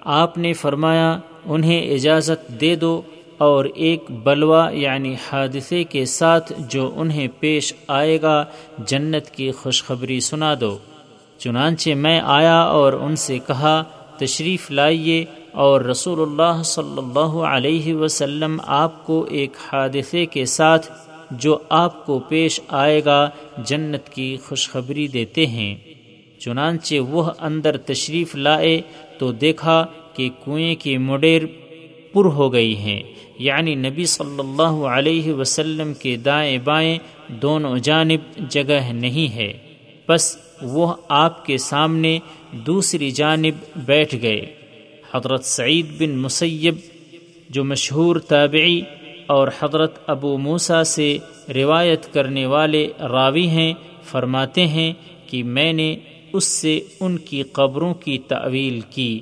آپ 0.00 0.38
نے 0.38 0.52
فرمایا، 0.52 1.18
انہیں 1.44 1.80
اجازت 1.94 2.60
دے 2.60 2.74
دو 2.74 3.02
اور 3.38 3.64
ایک 3.64 4.10
بلوا 4.10 4.70
یعنی 4.70 5.14
حادثے 5.32 5.84
کے 5.84 6.04
ساتھ 6.04 6.52
جو 6.58 6.92
انہیں 6.96 7.28
پیش 7.40 7.72
آئے 7.88 8.22
گا، 8.22 8.44
جنت 8.78 9.30
کی 9.30 9.50
خوشخبری 9.50 10.20
سنا 10.20 10.54
دو۔ 10.60 10.78
چنانچہ 11.38 11.94
میں 11.94 12.20
آیا 12.24 12.60
اور 12.60 12.92
ان 12.92 13.16
سے 13.16 13.38
کہا، 13.46 13.82
تشریف 14.18 14.70
لائیے 14.70 15.24
اور 15.52 15.80
رسول 15.80 16.20
اللہ 16.22 16.62
صلی 16.62 16.98
اللہ 16.98 17.32
علیہ 17.46 17.94
وسلم 17.94 18.60
آپ 18.66 19.06
کو 19.06 19.26
ایک 19.30 19.52
حادثے 19.72 20.26
کے 20.26 20.44
ساتھ 20.44 20.92
جو 21.38 21.58
آپ 21.68 22.06
کو 22.06 22.18
پیش 22.18 22.60
آئے 22.68 23.04
گا 23.04 23.30
جنت 23.58 24.08
کی 24.08 24.36
خوشخبری 24.36 25.08
دیتے 25.08 25.46
ہیں۔ 25.46 25.76
چنانچہ 26.38 26.94
وہ 26.94 27.30
اندر 27.38 27.76
تشریف 27.76 28.34
لائے 28.34 28.80
تو 29.18 29.32
دیکھا 29.32 29.86
کہ 30.14 30.28
کنویں 30.44 30.74
کی 30.74 30.98
مڈیر 30.98 31.42
پر 32.12 32.24
ہو 32.24 32.52
گئی 32.52 32.76
ہیں۔ 32.76 33.02
یعنی 33.38 33.74
نبی 33.74 34.04
صلی 34.04 34.38
اللہ 34.38 34.86
علیہ 34.86 35.32
وسلم 35.32 35.94
کے 35.94 36.16
دائیں 36.16 36.58
بائیں 36.58 36.98
دونوں 37.28 37.78
جانب 37.78 38.50
جگہ 38.50 38.92
نہیں 38.92 39.34
ہے۔ 39.34 39.52
بس 40.08 40.36
وہ 40.62 40.94
آپ 41.08 41.46
کے 41.46 41.58
سامنے 41.58 42.18
دوسری 42.52 43.10
جانب 43.10 43.78
بیٹھ 43.86 44.14
گئے۔ 44.22 44.54
حضرت 45.14 45.44
سعید 45.44 45.86
بن 45.98 46.10
مسیب، 46.10 46.74
جو 47.50 47.64
مشہور 47.64 48.16
تابعی 48.16 48.80
اور 49.32 49.48
حضرت 49.62 49.98
ابو 50.06 50.38
موسا 50.38 50.84
سے 50.84 51.18
روایت 51.54 52.12
کرنے 52.14 52.46
والے 52.46 52.92
راوی 53.00 53.46
ہیں، 53.46 53.74
فرماتے 54.02 54.66
ہیں 54.66 54.92
کہ 55.26 55.42
میں 55.42 55.72
نے 55.72 55.96
اس 56.32 56.44
سے 56.44 56.80
ان 57.00 57.18
کی 57.18 57.42
قبروں 57.42 57.94
کی 57.94 58.18
تعویل 58.18 58.80
کی۔ 58.80 59.20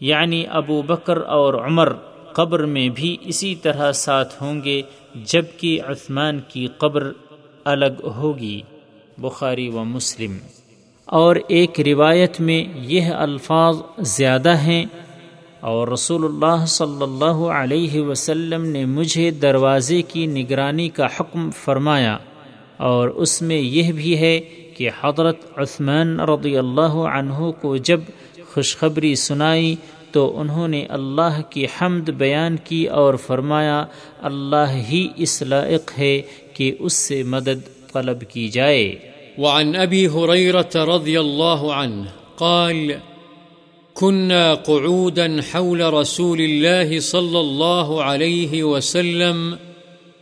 یعنی 0.00 0.44
ابو 0.50 0.82
بکر 0.82 1.16
اور 1.16 1.54
عمر 1.54 1.92
قبر 2.32 2.64
میں 2.64 2.88
بھی 2.88 3.16
اسی 3.20 3.54
طرح 3.54 3.92
ساتھ 3.92 4.42
ہوں 4.42 4.60
گے، 4.64 4.82
جبکہ 5.14 5.80
عثمان 5.86 6.40
کی 6.48 6.66
قبر 6.78 7.12
الگ 7.64 8.04
ہوگی۔ 8.04 8.60
بخاری 9.18 9.68
و 9.68 9.84
مسلم۔ 9.84 10.36
اور 11.04 11.36
ایک 11.48 11.80
روایت 11.80 12.40
میں 12.40 12.64
یہ 12.74 13.02
الفاظ 13.02 13.76
زیادہ 13.98 14.56
ہیں 14.56 14.84
اور 15.62 15.88
رسول 15.88 16.24
اللہ 16.24 16.66
صلی 16.66 17.02
اللہ 17.02 17.40
علیہ 17.54 18.00
وسلم 18.00 18.64
نے 18.64 18.84
مجھے 18.84 19.30
دروازے 19.30 20.02
کی 20.02 20.26
نگرانی 20.26 20.88
کا 20.88 21.06
حکم 21.06 21.50
فرمایا 21.50 22.18
اور 22.76 23.08
اس 23.08 23.42
میں 23.42 23.56
یہ 23.56 23.92
بھی 23.92 24.18
ہے 24.18 24.40
کہ 24.76 24.90
حضرت 25.00 25.58
عثمان 25.58 26.20
رضی 26.20 26.56
اللہ 26.56 26.94
عنہ 27.14 27.50
کو 27.60 27.76
جب 27.76 28.00
خوشخبری 28.52 29.14
سنائی 29.14 29.74
تو 30.12 30.40
انہوں 30.40 30.68
نے 30.68 30.86
اللہ 30.88 31.40
کی 31.50 31.64
حمد 31.64 32.10
بیان 32.10 32.56
کی 32.64 32.84
اور 32.88 33.14
فرمایا، 33.14 33.84
اللہ 34.22 34.72
ہی 34.90 35.08
اس 35.16 35.42
لائق 35.42 35.92
ہے 35.98 36.22
کہ 36.52 36.74
اس 36.78 36.92
سے 36.92 37.22
مدد 37.22 37.62
طلب 37.92 38.20
کی 38.28 38.48
جائے۔ 38.48 38.84
وعن 39.38 39.72
أبي 39.76 40.06
هريرة 40.06 40.74
رضي 40.94 41.16
الله 41.16 41.62
قال 42.36 43.11
كنا 44.02 44.54
قعودا 44.54 45.42
حول 45.52 45.94
رسول 45.94 46.40
الله 46.40 47.00
صلى 47.00 47.40
الله 47.40 48.02
عليه 48.02 48.64
وسلم، 48.64 49.58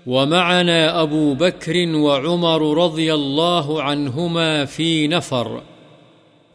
ومعنا 0.07 1.03
أبو 1.03 1.35
بكر 1.35 1.89
وعمر 1.89 2.85
رضي 2.85 3.15
الله 3.15 3.83
عنهما 3.83 4.65
في 4.65 5.09
نفر. 5.09 5.63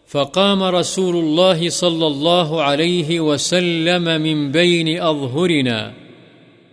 فقام 0.08 0.64
رسول 0.64 1.16
الله 1.16 1.70
صلى 1.70 2.08
الله 2.08 2.62
عليه 2.62 3.20
وسلم 3.20 4.22
من 4.22 4.52
بين 4.52 5.02
أظهرنا، 5.02 5.94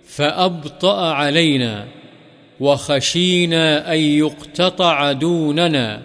فأبطأ 0.07 1.01
علينا، 1.13 1.87
وخشينا 2.61 3.93
أن 3.95 3.99
يقتطع 3.99 5.13
دوننا، 5.13 6.03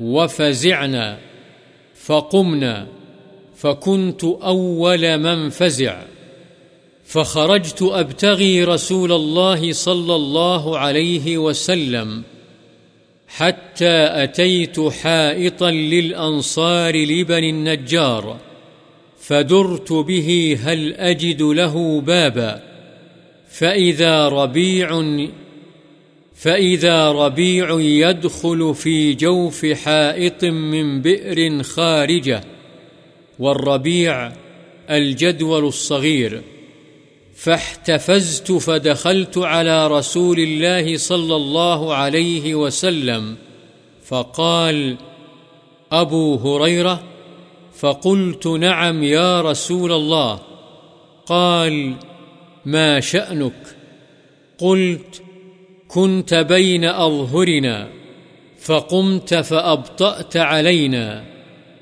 وفزعنا، 0.00 1.18
فقمنا. 1.94 2.97
فكنت 3.58 4.24
أول 4.24 5.18
من 5.18 5.48
فزع 5.50 6.02
فخرجت 7.04 7.82
أبتغي 7.82 8.64
رسول 8.64 9.12
الله 9.12 9.72
صلى 9.72 10.14
الله 10.14 10.78
عليه 10.78 11.38
وسلم 11.38 12.22
حتى 13.28 14.06
أتيت 14.24 14.80
حائطا 14.80 15.70
للأنصار 15.70 16.96
لبن 16.96 17.44
النجار 17.44 18.38
فدرت 19.20 19.92
به 19.92 20.58
هل 20.62 20.94
أجد 20.94 21.42
له 21.42 22.00
بابا 22.00 22.62
فإذا 23.50 24.28
ربيع 24.28 25.16
فإذا 26.34 27.12
ربيع 27.12 27.80
يدخل 27.80 28.74
في 28.74 29.14
جوف 29.14 29.66
حائط 29.66 30.44
من 30.44 31.02
بئر 31.02 31.62
خارجة 31.62 32.57
والربيع 33.38 34.32
الجدول 34.90 35.64
الصغير. 35.64 36.42
فاحتفزت 37.34 38.52
فدخلت 38.52 39.38
على 39.38 39.88
رسول 39.88 40.38
الله 40.38 40.96
صلى 40.96 41.36
الله 41.36 41.94
عليه 41.94 42.54
وسلم. 42.54 43.36
فقال 44.04 44.96
أبو 45.92 46.34
هريرة. 46.34 47.02
فقلت 47.78 48.46
نعم 48.46 49.02
يا 49.02 49.42
رسول 49.42 49.92
الله. 49.92 50.40
قال 51.26 51.94
ما 52.64 53.00
شأنك. 53.00 53.76
قلت 54.58 55.22
كنت 55.88 56.34
بين 56.34 56.84
أظهرنا. 56.84 57.88
فقمت 58.60 59.34
فأبطأت 59.34 60.36
علينا. 60.36 61.37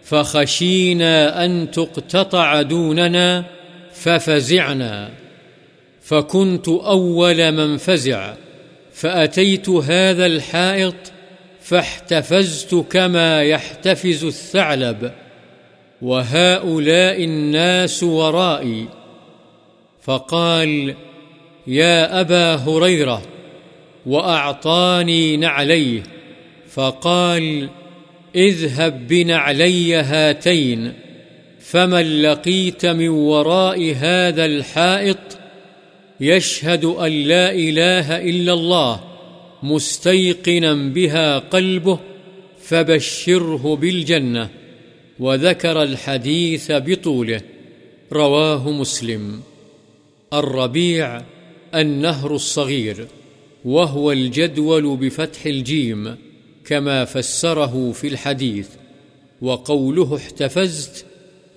فخشينا 0.08 1.44
أن 1.44 1.70
تقتطع 1.70 2.62
دوننا 2.62 3.44
ففزعنا. 3.92 5.10
فكنت 6.02 6.68
أول 6.68 7.52
من 7.52 7.76
فزع، 7.76 8.34
فأتيت 8.92 9.68
هذا 9.68 10.26
الحائط 10.26 10.94
فاحتفزت 11.60 12.74
كما 12.74 13.42
يحتفز 13.42 14.24
الثعلب. 14.24 15.12
وهؤلاء 16.02 17.24
الناس 17.24 18.02
ورائي. 18.02 18.88
فقال 20.02 20.94
يا 21.66 22.20
أبا 22.20 22.54
هريرة، 22.54 23.22
وأعطاني 24.06 25.36
نعليه. 25.36 26.02
فقال 26.70 27.68
اذهب 28.36 29.08
بنعلي 29.08 29.94
هاتين، 29.94 30.92
فمن 31.60 32.22
لقيت 32.22 32.86
من 32.86 33.08
وراء 33.08 33.94
هذا 33.94 34.44
الحائط 34.44 35.38
يشهد 36.20 36.84
أن 36.84 37.12
لا 37.12 37.52
إله 37.54 38.22
إلا 38.30 38.52
الله 38.52 39.00
مستيقنا 39.62 40.74
بها 40.74 41.38
قلبه 41.38 41.98
فبشره 42.62 43.76
بالجنة، 43.76 44.48
وذكر 45.18 45.82
الحديث 45.82 46.72
بطوله. 46.72 47.40
رواه 48.12 48.70
مسلم. 48.70 49.40
الربيع، 50.32 51.22
النهر 51.74 52.34
الصغير، 52.34 53.06
وهو 53.64 54.12
الجدول 54.12 54.96
بفتح 54.96 55.46
الجيم. 55.46 56.25
كما 56.66 57.04
فسره 57.04 57.92
في 57.92 58.08
الحديث، 58.08 58.68
وقوله 59.40 60.16
احتفزت 60.16 61.06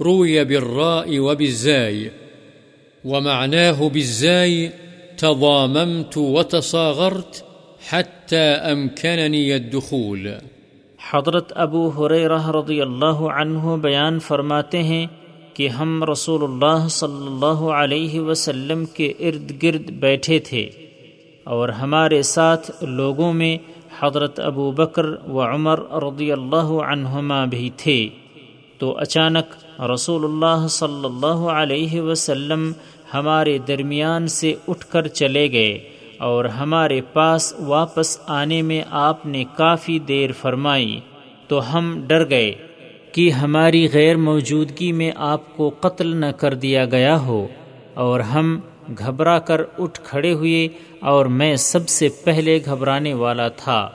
روي 0.02 0.44
بالراء 0.44 1.20
وبالزاي، 1.20 2.12
ومعناه 3.04 3.90
بالزاي 3.90 4.72
تضاممت 5.18 6.18
وتصاغرت 6.18 7.44
حتى 7.90 8.46
أمكنني 8.72 9.56
الدخول. 9.56 10.28
حضرت 11.00 11.52
ابو 11.56 11.88
حریرہ 11.90 12.46
رضی 12.52 12.82
اللہ 12.82 13.22
عنہ 13.36 13.76
بیان 13.82 14.20
فرماتے 14.20 14.82
ہیں 14.84 15.06
کہ 15.54 15.68
ہم 15.68 16.04
رسول 16.04 16.44
اللہ 16.44 16.88
صلی 16.88 17.26
اللہ 17.28 17.64
علیہ 17.78 18.20
وسلم 18.20 18.86
کے 18.86 19.08
ارد 19.20 19.52
گرد 19.64 19.90
بیٹھے 20.00 20.40
تھے 20.50 20.70
اور 21.56 21.70
ہمارے 21.70 22.22
ساتھ 22.22 22.72
لوگوں 22.84 23.34
میں 23.34 23.58
حضرت 24.00 24.40
ابو 24.40 24.72
بکر 24.72 25.06
و 25.28 25.42
عمر 25.44 25.80
رضی 26.04 26.32
اللہ 26.32 26.72
عنہما 26.84 27.44
بھی 27.46 27.70
تھے 27.78 27.98
تو 28.78 28.92
اچانک 28.98 29.56
رسول 29.90 30.24
اللہ 30.24 30.68
صلی 30.70 31.06
اللہ 31.06 31.46
علیہ 31.54 32.02
وسلم 32.02 32.72
ہمارے 33.14 33.58
درمیان 33.68 34.28
سے 34.28 34.54
اٹھ 34.68 34.86
کر 34.86 35.08
چلے 35.14 35.52
گئے 35.52 35.78
اور 36.20 36.46
ہمارے 36.54 37.02
پاس 37.14 37.54
واپس 37.60 38.18
آنے 38.30 38.62
میں 38.62 38.82
آپ 39.00 39.26
نے 39.26 39.44
کافی 39.58 40.00
دیر 40.08 40.32
فرمائی 40.32 41.00
تو 41.48 41.62
ہم 41.74 41.94
ڈر 42.08 42.30
گئے 42.30 42.52
کہ 43.12 43.30
ہماری 43.32 43.88
غیر 43.94 44.18
موجودگی 44.22 44.92
میں 44.92 45.12
آپ 45.26 45.56
کو 45.58 45.70
قتل 45.80 46.16
نہ 46.16 46.32
کر 46.38 46.54
دیا 46.56 46.86
گیا 46.86 47.20
ہو 47.20 47.46
اور 47.98 48.20
ہم 48.20 48.60
گھبرا 48.98 49.40
کر 49.40 49.62
اٹھ 49.78 50.00
کھڑے 50.04 50.34
ہوئے 50.34 50.68
اور 51.00 51.26
میں 51.26 51.56
سب 51.56 51.90
سے 51.90 52.10
پہلے 52.24 52.60
گھبرانے 52.66 53.14
والا 53.14 53.48
تھا۔ 53.48 53.90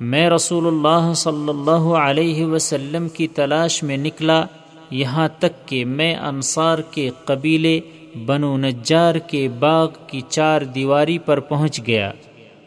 میں 0.00 0.30
رسول 0.30 0.66
اللہ 0.66 1.12
صلی 1.14 1.48
اللہ 1.48 1.86
علیہ 1.96 2.46
وسلم 2.46 3.08
کی 3.08 3.28
تلاش 3.28 3.82
میں 3.82 3.96
نکلا، 3.96 4.44
یہاں 4.90 5.28
تک 5.38 5.68
کہ 5.68 5.84
میں 5.84 6.14
انصار 6.14 6.78
کے 6.78 7.10
قبیلے 7.24 7.80
بنو 8.26 8.56
نجار 8.56 9.14
کے 9.14 9.48
باغ 9.48 9.88
کی 10.06 10.20
چار 10.28 10.62
دیواری 10.62 11.18
پر 11.18 11.40
پہنچ 11.40 11.80
گیا۔ 11.86 12.12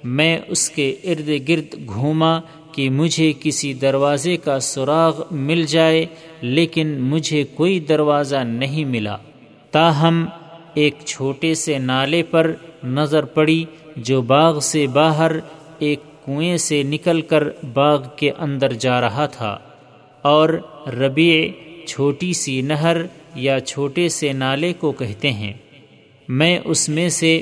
میں 0.04 0.39
اس 0.47 0.69
کے 0.69 0.95
ارد 1.04 1.49
گرد 1.49 1.75
گھوما 1.88 2.39
کہ 2.71 2.89
مجھے 2.89 3.34
کسی 3.39 3.73
دروازے 3.73 4.38
کا 4.38 4.60
سراغ 4.60 5.21
مل 5.32 5.63
جائے، 5.63 6.06
لیکن 6.41 7.01
مجھے 7.01 7.43
کوئی 7.43 7.80
دروازہ 7.80 8.36
نہیں 8.36 8.86
ملا۔ 8.86 9.17
تاہم 9.71 10.25
ایک 10.75 10.95
چھوٹے 11.05 11.53
سے 11.53 11.77
نالے 11.77 12.23
پر 12.23 12.53
نظر 12.83 13.25
پڑی 13.25 13.65
جو 13.95 14.21
باغ 14.21 14.59
سے 14.59 14.88
باہر 14.88 15.31
ایک 15.79 15.99
کنویں 16.25 16.57
سے 16.57 16.83
نکل 16.83 17.21
کر 17.21 17.43
باغ 17.73 18.03
کے 18.15 18.31
اندر 18.31 18.73
جا 18.73 19.01
رہا 19.01 19.25
تھا 19.25 19.57
اور 20.21 20.49
ربیع 20.88 21.47
چھوٹی 21.88 22.33
سی 22.33 22.61
نہر 22.61 22.97
یا 23.35 23.59
چھوٹے 23.59 24.09
سے 24.09 24.33
نالے 24.33 24.73
کو 24.73 24.91
کہتے 24.91 25.31
ہیں۔ 25.31 25.53
میں 26.29 26.59
اس 26.65 26.89
میں 26.89 27.09
سے 27.09 27.41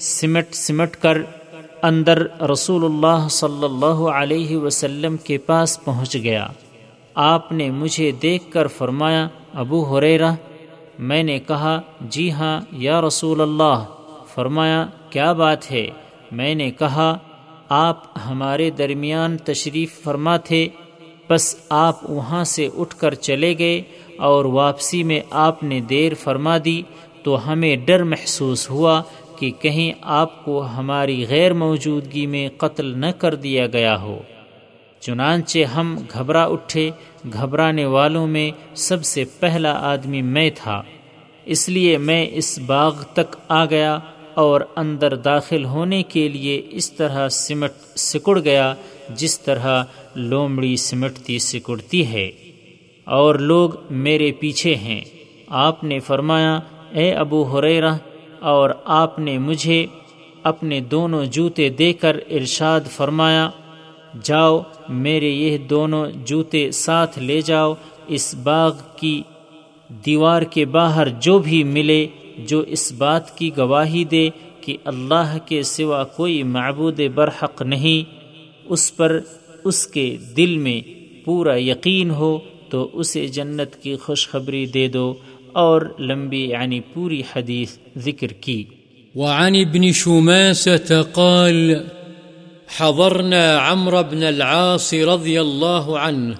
سمٹ 0.00 0.44
سمٹ 0.52 0.96
کر 0.96 1.18
اندر 1.82 2.26
رسول 2.52 2.84
اللہ 2.84 3.28
صلی 3.30 3.64
اللہ 3.64 4.08
علیہ 4.08 4.56
وسلم 4.56 5.16
کے 5.16 5.38
پاس 5.38 5.84
پہنچ 5.84 6.14
گیا۔ 6.14 6.48
آپ 7.14 7.52
نے 7.52 7.70
مجھے 7.70 8.10
دیکھ 8.22 8.50
کر 8.50 8.66
فرمایا، 8.66 9.28
ابو 9.54 9.82
حریرہ 9.82 10.32
میں 10.98 11.22
نے 11.22 11.38
کہا 11.38 11.80
جی 12.00 12.32
ہاں 12.32 12.60
یا 12.72 13.00
رسول 13.00 13.40
اللہ. 13.40 13.84
فرمایا، 14.34 14.86
کیا 15.10 15.32
بات 15.32 15.70
ہے؟ 15.72 15.86
میں 16.32 16.54
نے 16.54 16.70
کہا، 16.70 17.18
آپ 17.68 17.96
ہمارے 18.30 18.70
درمیان 18.70 19.36
تشریف 19.36 20.02
فرما 20.02 20.36
تھے 20.36 20.68
بس 21.30 21.56
آپ 21.68 22.10
وہاں 22.10 22.44
سے 22.44 22.68
اٹھ 22.76 22.96
کر 22.96 23.14
چلے 23.14 23.58
گئے 23.58 23.82
اور 24.18 24.44
واپسی 24.44 25.02
میں 25.02 25.20
آپ 25.30 25.62
نے 25.62 25.80
دیر 25.80 26.14
فرما 26.14 26.58
دی، 26.64 26.82
تو 27.22 27.52
ہمیں 27.52 27.76
ڈر 27.76 28.02
محسوس 28.02 28.70
ہوا 28.70 29.02
کہ 29.38 29.50
کہیں 29.50 29.92
آپ 30.02 30.44
کو 30.44 30.66
ہماری 30.66 31.26
غیر 31.28 31.52
موجودگی 31.52 32.26
میں 32.26 32.48
قتل 32.56 32.98
نہ 32.98 33.10
کر 33.18 33.34
دیا 33.34 33.66
گیا 33.66 34.00
ہو۔ 34.00 34.18
چنانچہ 35.06 35.58
ہم 35.58 35.98
گھبرا 36.12 36.46
اٹھے، 36.46 36.90
گھبرانے 37.32 37.84
والوں 37.84 38.26
میں 38.26 38.50
سب 38.74 39.04
سے 39.04 39.24
پہلا 39.40 39.72
آدمی 39.72 40.22
میں 40.22 40.50
تھا۔ 40.54 40.82
اس 41.44 41.68
لیے 41.68 41.98
میں 41.98 42.26
اس 42.32 42.58
باغ 42.58 43.02
تک 43.12 43.36
آ 43.48 43.64
گیا 43.64 43.98
اور 44.34 44.60
اندر 44.76 45.16
داخل 45.16 45.64
ہونے 45.64 46.02
کے 46.02 46.28
لیے 46.28 46.62
اس 46.70 46.92
طرح 46.92 47.28
سمٹ 47.28 47.72
سکڑ 47.96 48.40
گیا 48.40 48.74
جس 49.08 49.40
طرح 49.40 49.84
لومڑی 50.14 50.76
سمٹتی 50.76 51.38
سکڑتی 51.38 52.06
ہے۔ 52.06 52.30
اور 53.04 53.34
لوگ 53.34 53.70
میرے 53.90 54.32
پیچھے 54.32 54.74
ہیں۔ 54.74 55.00
آپ 55.48 55.84
نے 55.84 55.98
فرمایا، 55.98 56.60
اے 56.90 57.12
ابو 57.12 57.42
حریرہ 57.42 57.94
اور 58.40 58.70
آپ 58.84 59.18
نے 59.18 59.38
مجھے 59.38 59.86
اپنے 60.42 60.80
دونوں 60.80 61.24
جوتے 61.24 61.68
دے 61.68 61.92
کر 61.92 62.16
ارشاد 62.30 62.80
فرمایا 62.90 63.50
جاؤ، 64.22 64.62
میرے 64.88 65.30
یہ 65.30 65.58
دونوں 65.58 66.06
جوتے 66.24 66.70
ساتھ 66.70 67.18
لے 67.18 67.40
جاؤ، 67.40 67.74
اس 68.08 68.34
باغ 68.34 68.72
کی 68.96 69.22
دیوار 70.06 70.42
کے 70.42 70.64
باہر 70.64 71.08
جو 71.08 71.38
بھی 71.38 71.64
ملے، 71.64 72.06
جو 72.38 72.60
اس 72.60 72.92
بات 72.92 73.38
کی 73.38 73.50
گواہی 73.56 74.04
دے 74.04 74.28
کہ 74.60 74.76
اللہ 74.84 75.36
کے 75.46 75.62
سوا 75.62 76.04
کوئی 76.04 76.42
معبود 76.42 77.00
برحق 77.14 77.62
نہیں، 77.62 78.14
اس 78.64 78.96
پر 78.96 79.20
اس 79.64 79.86
کے 79.86 80.16
دل 80.36 80.56
میں 80.58 80.80
پورا 81.24 81.60
یقین 81.60 82.10
ہو 82.10 82.38
تو 82.70 82.90
اسے 82.92 83.26
جنت 83.26 83.82
کی 83.82 83.96
خوشخبری 83.96 84.66
دے 84.66 84.88
دو 84.88 85.14
اور 85.52 85.82
لمبی 85.98 86.44
یعنی 86.44 86.80
پوری 86.80 87.22
حدیث 87.36 87.78
ذکر 87.96 88.26
کی۔ 88.26 88.64
وعن 89.14 89.54
ابن 89.54 89.90
قال 91.14 91.74
حضرنا 92.76 93.58
عمرو 93.58 94.02
بن 94.02 94.22
العاص 94.22 94.94
رضي 94.94 95.40
الله 95.40 95.98
عنه 95.98 96.38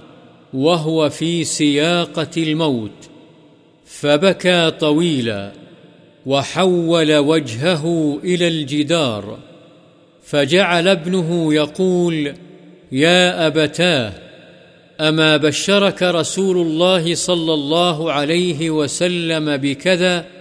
وهو 0.54 1.10
في 1.10 1.44
سياقة 1.44 2.30
الموت 2.36 2.90
فبكى 3.86 4.70
طويلا 4.70 5.52
وحول 6.26 7.16
وجهه 7.16 8.18
إلى 8.24 8.48
الجدار، 8.48 9.38
فجعل 10.22 10.88
ابنه 10.88 11.54
يقول 11.54 12.34
يا 12.92 13.46
أبتاه 13.46 14.12
أما 15.00 15.36
بشرك 15.36 16.02
رسول 16.02 16.56
الله 16.56 17.14
صلى 17.14 17.54
الله 17.54 18.12
عليه 18.12 18.70
وسلم 18.70 19.56
بكذا؟ 19.56 20.33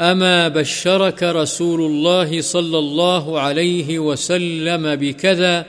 أما 0.00 0.48
بشرك 0.48 1.22
رسول 1.22 1.80
الله 1.80 2.40
صلى 2.40 2.78
الله 2.78 3.40
عليه 3.40 3.98
وسلم 3.98 4.96
بكذا 4.96 5.66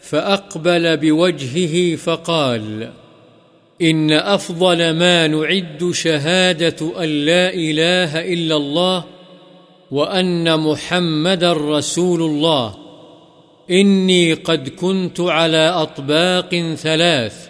فأقبل 0.00 0.96
بوجهه 0.96 1.96
فقال، 1.96 2.90
إن 3.82 4.12
أفضل 4.12 4.90
ما 4.90 5.26
نعد 5.26 5.90
شهادة 5.92 7.04
أن 7.04 7.08
لا 7.08 7.54
إله 7.54 8.32
إلا 8.32 8.56
الله 8.56 9.04
وأن 9.90 10.60
محمد 10.60 11.44
رسول 11.44 12.22
الله، 12.22 12.76
إني 13.70 14.32
قد 14.32 14.68
كنت 14.68 15.20
على 15.20 15.68
أطباق 15.68 16.74
ثلاث 16.76 17.48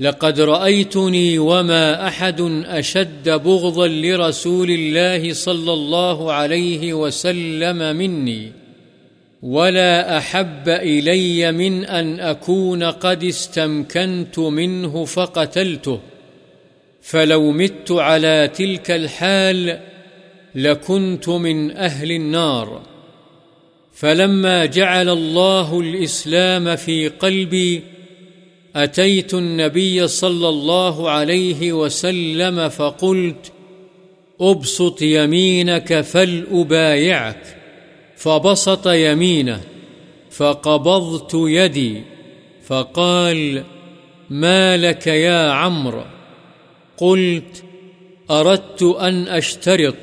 لقد 0.00 0.40
رأيتني 0.40 1.38
وما 1.38 2.08
أحد 2.08 2.40
أشد 2.66 3.28
بغضا 3.28 3.88
لرسول 3.88 4.70
الله 4.70 5.32
صلى 5.32 5.72
الله 5.72 6.32
عليه 6.32 6.94
وسلم 6.94 7.96
مني، 7.96 8.52
ولا 9.42 10.18
أحب 10.18 10.68
إلي 10.68 11.52
من 11.52 11.84
أن 11.84 12.20
أكون 12.20 12.82
قد 12.82 13.24
استمكنت 13.24 14.38
منه 14.38 15.04
فقتلته، 15.04 16.00
فلو 17.02 17.52
مت 17.52 17.90
على 17.90 18.50
تلك 18.54 18.90
الحال 18.90 19.80
لكنت 20.54 21.28
من 21.28 21.70
أهل 21.70 22.12
النار. 22.12 22.82
فلما 23.94 24.66
جعل 24.66 25.08
الله 25.08 25.80
الإسلام 25.80 26.76
في 26.76 27.08
قلبي 27.08 27.82
أتيت 28.84 29.34
النبي 29.34 30.08
صلى 30.08 30.48
الله 30.48 31.10
عليه 31.10 31.72
وسلم 31.72 32.68
فقلت، 32.68 33.52
أبسط 34.40 35.02
يمينك 35.02 36.00
فلأبايعك. 36.00 37.56
فبسط 38.16 38.86
يمينه، 38.86 39.60
فقبضت 40.30 41.30
يدي، 41.34 42.02
فقال، 42.66 43.64
ما 44.30 44.76
لك 44.76 45.06
يا 45.06 45.50
عمرو؟ 45.50 46.04
قلت، 46.96 47.64
أردت 48.30 48.82
أن 48.82 49.28
أشترط. 49.28 49.94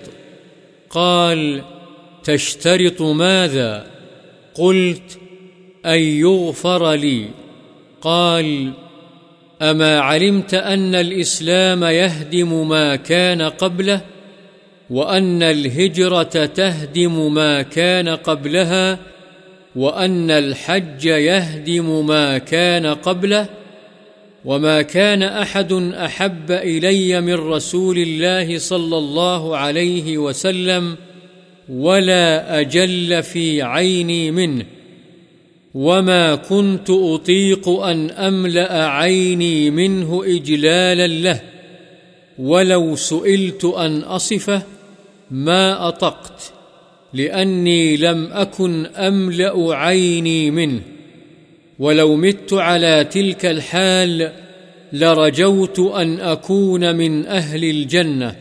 قال، 0.90 1.64
تشترط 2.24 3.02
ماذا؟ 3.02 3.88
قلت، 4.56 5.20
أن 5.86 6.00
يغفر 6.00 6.92
لي. 6.92 7.45
قال، 8.06 8.72
أما 9.62 10.00
علمت 10.00 10.54
أن 10.54 10.96
الإسلام 10.96 11.84
يهدم 11.84 12.70
ما 12.70 12.96
كان 12.96 13.42
قبله 13.42 14.02
وأن 14.90 15.44
الهجرة 15.44 16.46
تهدم 16.46 17.34
ما 17.34 17.62
كان 17.62 18.10
قبلها 18.10 19.00
وأن 19.76 20.32
الحج 20.32 21.06
يهدم 21.06 22.08
ما 22.08 22.38
كان 22.38 22.86
قبله 22.86 23.50
وما 24.46 24.82
كان 24.82 25.24
أحد 25.24 25.74
أحب 25.94 26.52
إلي 26.52 27.22
من 27.22 27.34
رسول 27.34 27.98
الله 27.98 28.58
صلى 28.58 28.98
الله 28.98 29.58
عليه 29.58 30.18
وسلم 30.18 30.96
ولا 31.70 32.60
أجل 32.60 33.24
في 33.24 33.62
عيني 33.62 34.32
منه 34.32 34.66
وما 35.76 36.36
كنت 36.36 36.90
أطيق 36.90 37.70
أن 37.70 38.12
أملأ 38.12 38.88
عيني 38.88 39.70
منه 39.70 40.24
إجلالا 40.26 41.08
له، 41.08 41.42
ولو 42.38 42.96
سئلت 42.96 43.66
أن 43.66 44.00
أصفه، 44.00 44.62
ما 45.32 45.88
أطقت، 45.88 46.52
لأني 47.14 47.98
لم 47.98 48.30
أكن 48.32 48.86
أملأ 48.86 49.76
عيني 49.76 50.52
منه، 50.52 50.82
ولو 51.80 52.16
مت 52.16 52.54
على 52.54 53.04
تلك 53.04 53.46
الحال 53.46 54.32
لرجوت 54.94 55.80
أن 55.80 56.20
أكون 56.20 56.96
من 56.96 57.26
أهل 57.26 57.64
الجنة. 57.64 58.36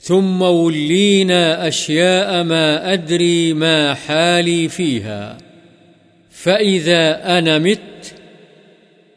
ثم 0.00 0.42
ولينا 0.42 1.68
أشياء 1.68 2.44
ما 2.44 2.92
أدري 2.92 3.52
ما 3.52 3.94
حالي 3.94 4.68
فيها. 4.68 5.53
فإذا 6.34 7.38
أنا 7.38 7.58
مت 7.58 8.14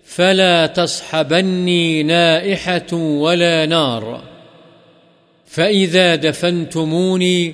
فلا 0.03 0.65
تصحبني 0.65 2.03
نائحة 2.03 2.93
ولا 2.93 3.65
نار 3.65 4.23
فإذا 5.45 6.15
دفنتموني 6.15 7.53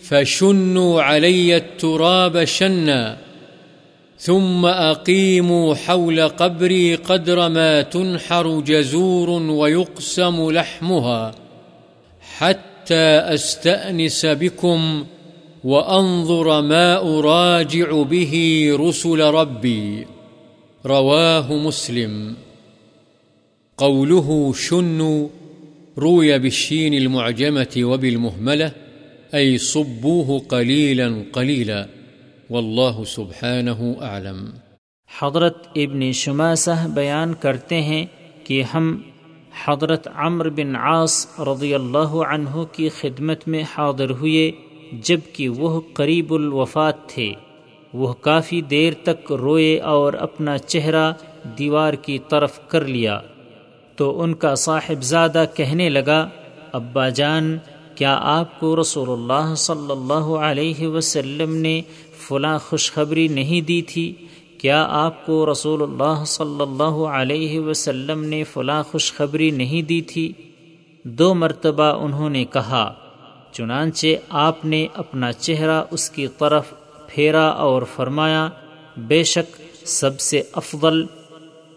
فشنوا 0.00 1.02
علي 1.02 1.56
التراب 1.56 2.44
شنا 2.44 3.16
ثم 4.18 4.66
أقيموا 4.66 5.74
حول 5.74 6.28
قبري 6.28 6.94
قدر 6.94 7.48
ما 7.48 7.82
تنحر 7.82 8.60
جزور 8.60 9.30
ويقسم 9.30 10.50
لحمها 10.50 11.34
حتى 12.38 13.04
أستأنس 13.34 14.26
بكم 14.26 15.06
وأنظر 15.66 16.62
ما 16.62 16.98
أراجع 17.02 18.02
به 18.10 18.32
رسل 18.88 19.20
ربي. 19.20 20.02
رواه 20.84 21.52
مسلم. 21.52 22.34
قوله 23.78 24.50
شن، 24.54 25.00
روي 25.96 26.38
بالشين 26.38 27.06
المعجمة 27.06 27.84
وبالمهملة، 27.84 28.68
أي 29.34 29.56
صبوه 29.56 30.38
قليلا 30.48 31.22
قليلا. 31.32 31.84
والله 32.50 33.04
سبحانه 33.04 33.92
أعلم. 34.02 34.50
حضرت 35.20 35.66
ابن 35.74 36.12
شماسہ 36.12 36.88
بیان 36.94 37.34
کرتے 37.34 37.82
ہیں 37.82 38.06
کہ 38.44 38.62
ہم 38.62 39.02
حضرت 39.64 40.08
عمر 40.14 40.48
بن 40.48 40.76
عاص 40.76 41.40
رضی 41.40 41.74
اللہ 41.74 42.08
عنہ 42.08 42.64
کی 42.72 42.88
خدمت 42.88 43.48
میں 43.48 43.62
حاضر 43.62 44.10
ہوئے 44.10 44.50
جبکہ 45.02 45.48
وہ 45.48 45.80
قریب 45.92 46.34
الوفات 46.34 47.06
تھے۔ 47.06 47.32
وہ 47.94 48.12
کافی 48.12 48.60
دیر 48.60 48.92
تک 49.02 49.32
روئے 49.32 49.78
اور 49.78 50.12
اپنا 50.12 50.58
چہرہ 50.58 51.12
دیوار 51.58 51.94
کی 51.94 52.18
طرف 52.28 52.60
کر 52.68 52.84
لیا۔ 52.84 53.20
تو 53.96 54.22
ان 54.22 54.34
کا 54.34 54.54
صاحب 54.54 55.02
زادہ 55.02 55.44
کہنے 55.54 55.88
لگا، 55.88 56.28
ابا 56.72 57.08
جان، 57.08 57.58
کیا 57.94 58.18
آپ 58.22 58.60
کو 58.60 58.80
رسول 58.80 59.10
اللہ 59.10 59.54
صلی 59.54 59.90
اللہ 59.90 60.36
علیہ 60.36 60.88
وسلم 60.88 61.56
نے 61.56 61.82
فلاں 62.28 62.58
خوشخبری 62.58 63.28
نہیں 63.28 63.60
دی 63.60 63.82
تھی؟ 63.82 64.12
کیا 64.58 64.86
آپ 64.90 65.26
کو 65.26 65.52
رسول 65.52 65.82
اللہ 65.82 66.24
صلی 66.26 66.62
اللہ 66.62 67.06
علیہ 67.06 67.60
وسلم 67.60 68.24
نے 68.24 68.44
فلاں 68.44 68.82
خوشخبری 68.82 69.50
نہیں 69.50 69.82
دی 69.82 70.00
تھی؟ 70.00 70.32
دو 71.02 71.34
مرتبہ 71.34 71.82
انہوں 71.82 72.30
نے 72.30 72.44
کہا 72.44 72.94
چنانچہ 73.54 74.06
آپ 74.28 74.64
نے 74.64 74.86
اپنا 74.94 75.32
چہرہ 75.32 75.84
اس 75.90 76.10
کی 76.10 76.26
طرف 76.38 76.64
پھیرا 77.08 77.46
اور 77.46 77.82
فرمایا، 77.96 78.48
بے 78.96 79.22
شک 79.22 79.62
سب 79.86 80.20
سے 80.20 80.42
افضل 80.52 81.04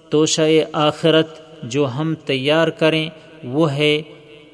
توشہ 0.09 0.41
آخرت 0.73 1.39
جو 1.63 1.87
ہم 1.87 2.15
تیار 2.25 2.67
کریں، 2.67 3.09
وہ 3.43 3.71
ہے 3.71 4.01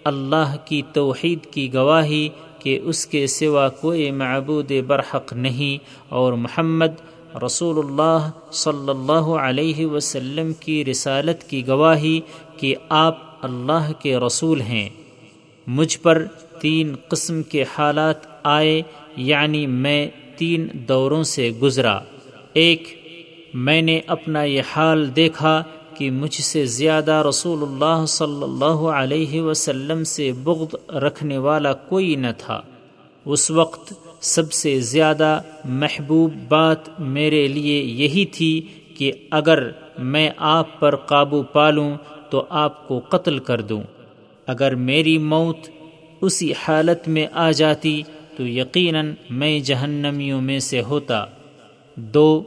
اللہ 0.04 0.56
کی 0.66 0.82
توحید 0.94 1.46
کی 1.52 1.74
گواہی 1.74 2.30
کہ 2.60 2.80
اس 2.84 3.06
کے 3.06 3.28
سوا 3.28 3.70
کوئی 3.70 4.12
معبود 4.12 4.72
برحق 4.88 5.34
نہیں 5.34 5.84
اور 6.10 6.34
محمد 6.34 7.02
رسول 7.46 7.86
اللہ 7.86 8.30
صلی 8.52 8.90
اللہ 8.90 9.30
علیہ 9.48 9.86
وسلم 9.86 10.54
کی 10.54 10.86
رسالت 10.86 11.44
کی 11.44 11.68
گواہی 11.68 12.22
کہ 12.58 12.76
آپ 12.90 13.18
اللہ 13.42 13.92
کے 14.00 14.18
رسول 14.18 14.62
ہیں۔ 14.62 14.90
مجھ 15.68 16.00
پر 16.00 16.26
تین 16.64 16.96
قسم 17.08 17.44
کے 17.44 17.64
حالات 17.78 18.16
آئے 18.44 18.82
یعنی 19.16 19.68
میں 19.68 20.08
تین 20.38 20.68
دوروں 20.74 21.24
سے 21.24 21.52
گزرا۔ 21.62 22.00
ایک، 22.54 22.84
میں 23.54 23.82
نے 23.82 24.00
اپنا 24.08 24.44
یہ 24.44 24.62
حال 24.76 25.16
دیکھا 25.16 25.64
کہ 25.94 26.12
مجھ 26.12 26.42
سے 26.42 26.66
زیادہ 26.66 27.24
رسول 27.30 27.62
اللہ 27.62 28.06
صلی 28.06 28.44
اللہ 28.44 28.88
علیہ 28.96 29.42
وسلم 29.42 30.04
سے 30.04 30.32
بغض 30.44 30.96
رکھنے 30.96 31.38
والا 31.38 31.74
کوئی 31.74 32.16
نہ 32.16 32.28
تھا۔ 32.38 32.62
اس 33.26 33.52
وقت 33.52 33.94
سب 34.22 34.54
سے 34.54 34.80
زیادہ 34.80 35.42
محبوب 35.66 36.34
بات 36.48 37.00
میرے 37.00 37.48
لیے 37.48 37.84
یہی 37.84 38.26
تھی 38.26 38.68
کہ 38.98 39.12
اگر 39.32 39.70
میں 40.00 40.30
آپ 40.38 40.80
پر 40.80 40.96
قابو 40.96 41.44
پالوں 41.44 41.96
تو 42.30 42.46
آپ 42.50 42.88
کو 42.88 43.00
قتل 43.10 43.40
کر 43.40 43.62
دوں۔ 43.62 43.84
اگر 44.48 44.76
میری 44.76 45.18
موت 45.18 45.58
اسی 46.24 46.54
حالت 46.68 47.08
میں 47.08 47.28
آ 47.34 47.52
جاتی 47.52 48.02
تو 48.38 48.48
یقیناً 48.48 49.14
میں 49.30 49.60
جہنمیوں 49.60 50.42
میں 50.42 50.60
سے 50.60 50.82
ہوتا۔ 50.82 51.26
دو، 51.96 52.44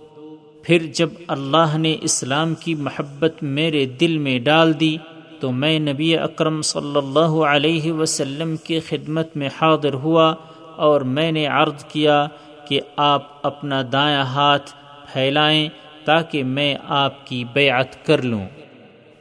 پھر 0.62 0.78
جب 0.92 1.08
اللہ 1.28 1.78
نے 1.78 1.96
اسلام 2.00 2.54
کی 2.54 2.74
محبت 2.74 3.42
میرے 3.42 3.84
دل 3.84 4.18
میں 4.18 4.38
ڈال 4.38 4.80
دی 4.80 4.96
تو 5.40 5.52
میں 5.52 5.78
نبی 5.78 6.18
اکرم 6.18 6.62
صلی 6.62 6.98
اللہ 6.98 7.44
علیہ 7.44 7.92
وسلم 7.92 8.56
کی 8.56 8.80
خدمت 8.80 9.36
میں 9.36 9.48
حاضر 9.60 9.94
ہوا 9.94 10.34
اور 10.76 11.00
میں 11.00 11.32
نے 11.32 11.46
عرض 11.46 11.84
کیا 11.84 12.26
کہ 12.68 12.80
آپ 12.96 13.46
اپنا 13.46 13.82
دایاں 13.92 14.24
ہاتھ 14.24 14.70
پھیلائیں 15.12 15.68
تاکہ 16.04 16.44
میں 16.44 16.74
آپ 16.88 17.26
کی 17.26 17.44
بیعت 17.52 18.06
کر 18.06 18.22
لوں۔ 18.22 18.46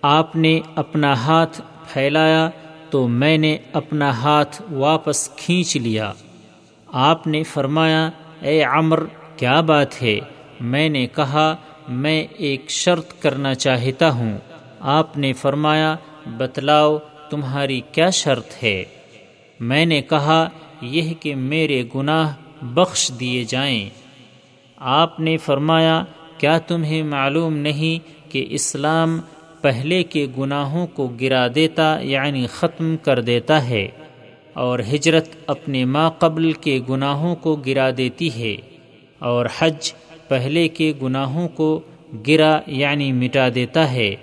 آپ 0.02 0.36
نے 0.36 0.60
اپنا 0.76 1.13
ہاتھ 1.13 1.62
پھیلایا 1.94 2.50
تو 2.89 3.08
میں 3.08 3.38
نے 3.38 3.58
اپنا 3.74 4.10
ہاتھ 4.10 4.62
واپس 4.71 5.30
کھینچ 5.30 5.78
لیا۔ 5.78 6.13
آپ 6.88 7.28
نے 7.28 7.43
فرمایا، 7.43 8.10
اے 8.41 8.63
عمر، 8.63 9.04
کیا 9.38 9.62
بات 9.62 10.02
ہے؟ 10.02 10.19
میں 10.60 10.89
نے 10.89 11.08
کہا، 11.08 11.56
میں 11.88 12.28
ایک 12.38 12.69
شرط 12.69 13.21
کرنا 13.21 13.56
چاہتا 13.56 14.10
ہوں۔ 14.10 14.38
آپ 14.80 15.17
نے 15.17 15.34
فرمایا، 15.34 15.95
بتلاؤ 16.26 16.98
تمہاری 17.30 17.82
کیا 17.91 18.10
شرط 18.10 18.63
ہے؟ 18.63 18.84
میں 19.60 19.86
نے 19.86 20.02
کہا، 20.02 20.50
یہ 20.82 21.13
کہ 21.19 21.36
میرے 21.36 21.84
گناہ 21.95 22.34
بخش 22.62 23.12
دیے 23.19 23.43
جائیں۔ 23.43 23.89
آپ 24.78 25.19
نے 25.19 25.38
فرمایا، 25.38 26.04
کیا 26.38 26.58
تمہیں 26.58 27.04
معلوم 27.04 27.58
نہیں 27.58 28.32
کہ 28.32 28.45
اسلام 28.50 29.19
پہلے 29.65 30.01
کے 30.06 30.25
گناہوں 30.38 30.86
کو 30.88 31.08
گرا 31.21 31.45
دیتا 31.56 31.88
یعنی 32.04 32.45
ختم 32.51 32.95
کر 33.04 33.21
دیتا 33.21 33.58
ہے، 33.69 33.88
اور 34.63 34.80
ہجرت 34.91 35.30
اپنے 35.47 35.84
ما 35.86 36.08
قبل 36.19 36.51
کے 36.62 36.80
گناہوں 36.89 37.36
کو 37.43 37.56
گرا 37.65 37.89
دیتی 37.97 38.30
ہے، 38.36 38.56
اور 39.21 39.45
حج 39.58 39.93
پہلے 40.28 40.67
کے 40.69 40.91
گناہوں 41.01 41.47
کو 41.58 41.67
گرا 42.28 42.58
یعنی 42.75 43.12
مٹا 43.13 43.47
دیتا 43.56 43.91
ہے۔ 43.91 44.15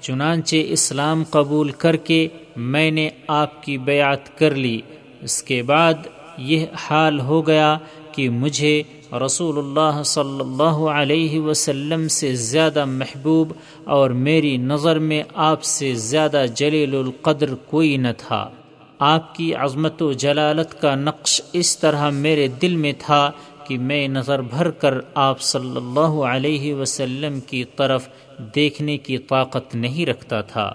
چنانچہ 0.00 0.56
اسلام 0.68 1.22
قبول 1.30 1.70
کر 1.78 1.96
کے 2.08 2.26
میں 2.56 2.90
نے 2.90 3.08
آپ 3.34 3.62
کی 3.62 3.76
بیعت 3.80 4.38
کر 4.38 4.54
لی، 4.54 4.80
اس 5.22 5.42
کے 5.42 5.62
بعد 5.62 6.06
یہ 6.50 6.64
حال 6.80 7.20
ہو 7.20 7.46
گیا 7.46 7.76
کہ 8.20 8.30
مجھے 8.30 8.82
رسول 9.26 9.58
اللہ 9.58 10.02
صلی 10.02 10.40
اللہ 10.40 11.02
علیہ 11.02 11.40
وسلم 11.40 12.08
سے 12.08 12.34
زیادہ 12.34 12.84
محبوب 12.84 13.52
اور 13.84 14.10
میری 14.10 14.56
نظر 14.56 14.98
میں 14.98 15.22
آپ 15.34 15.62
سے 15.62 15.94
زیادہ 15.94 16.44
جلیل 16.54 16.94
القدر 16.94 17.54
کوئی 17.54 17.96
نہ 17.96 18.08
تھا۔ 18.18 18.50
آپ 18.98 19.34
کی 19.34 19.54
عظمت 19.54 20.02
و 20.02 20.12
جلالت 20.12 20.80
کا 20.80 20.94
نقش 20.94 21.42
اس 21.52 21.78
طرح 21.78 22.10
میرے 22.10 22.48
دل 22.48 22.76
میں 22.76 22.92
تھا 22.98 23.30
کہ 23.68 23.78
میں 23.78 24.08
نظر 24.08 24.40
بھر 24.40 24.70
کر 24.70 24.94
آپ 25.14 25.40
صلی 25.40 25.76
اللہ 25.76 26.22
علیہ 26.24 26.74
وسلم 26.74 27.40
کی 27.40 27.64
طرف 27.64 28.08
دیکھنے 28.54 28.98
کی 28.98 29.18
طاقت 29.18 29.74
نہیں 29.74 30.06
رکھتا 30.06 30.40
تھا۔ 30.40 30.74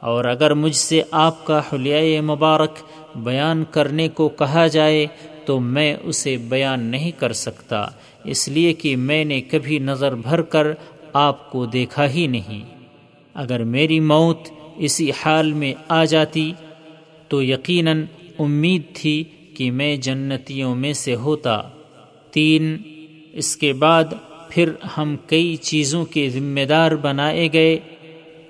اور 0.00 0.24
اگر 0.24 0.54
مجھ 0.54 0.76
سے 0.76 1.02
آپ 1.10 1.46
کا 1.46 1.60
حلیہ 1.72 2.20
مبارک 2.20 2.72
بیان 3.16 3.64
کرنے 3.70 4.08
کو 4.08 4.28
کہا 4.28 4.66
جائے 4.66 5.06
تو 5.46 5.60
میں 5.60 5.96
اسے 6.02 6.36
بیان 6.36 6.82
نہیں 6.82 7.10
کر 7.10 7.32
سکتا، 7.32 7.86
اس 8.24 8.48
لیے 8.48 8.72
کہ 8.72 8.96
میں 8.96 9.24
نے 9.24 9.40
کبھی 9.40 9.78
نظر 9.78 10.14
بھر 10.14 10.42
کر 10.42 10.66
آپ 11.12 11.50
کو 11.50 11.66
دیکھا 11.66 12.10
ہی 12.10 12.26
نہیں۔ 12.26 12.64
اگر 13.34 13.64
میری 13.64 14.00
موت 14.00 14.48
اسی 14.76 15.10
حال 15.10 15.52
میں 15.52 15.74
آ 15.88 16.04
جاتی، 16.04 16.52
تو 17.28 17.42
یقیناً 17.42 18.04
امید 18.38 18.82
تھی 18.94 19.24
کہ 19.54 19.70
میں 19.70 19.96
جنتیوں 19.96 20.74
میں 20.74 20.92
سے 20.92 21.14
ہوتا۔ 21.14 21.62
تین، 22.30 22.76
اس 23.32 23.56
کے 23.56 23.72
بعد 23.72 24.04
پھر 24.50 24.70
ہم 24.98 25.16
کئی 25.26 25.56
چیزوں 25.56 26.04
کے 26.04 26.28
ذمہ 26.28 26.64
دار 26.68 26.90
بنائے 26.90 27.48
گئے 27.52 27.78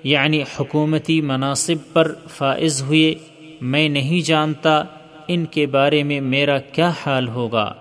یعنی 0.03 0.41
حکومتی 0.59 1.21
مناصب 1.21 1.93
پر 1.93 2.13
فائز 2.29 2.81
ہوئے۔ 2.81 3.15
میں 3.61 3.89
نہیں 3.89 4.21
جانتا 4.21 4.83
ان 5.27 5.45
کے 5.45 5.65
بارے 5.65 6.03
میں 6.03 6.21
میرا 6.21 6.57
کیا 6.57 6.91
حال 7.05 7.27
ہوگا؟ 7.27 7.73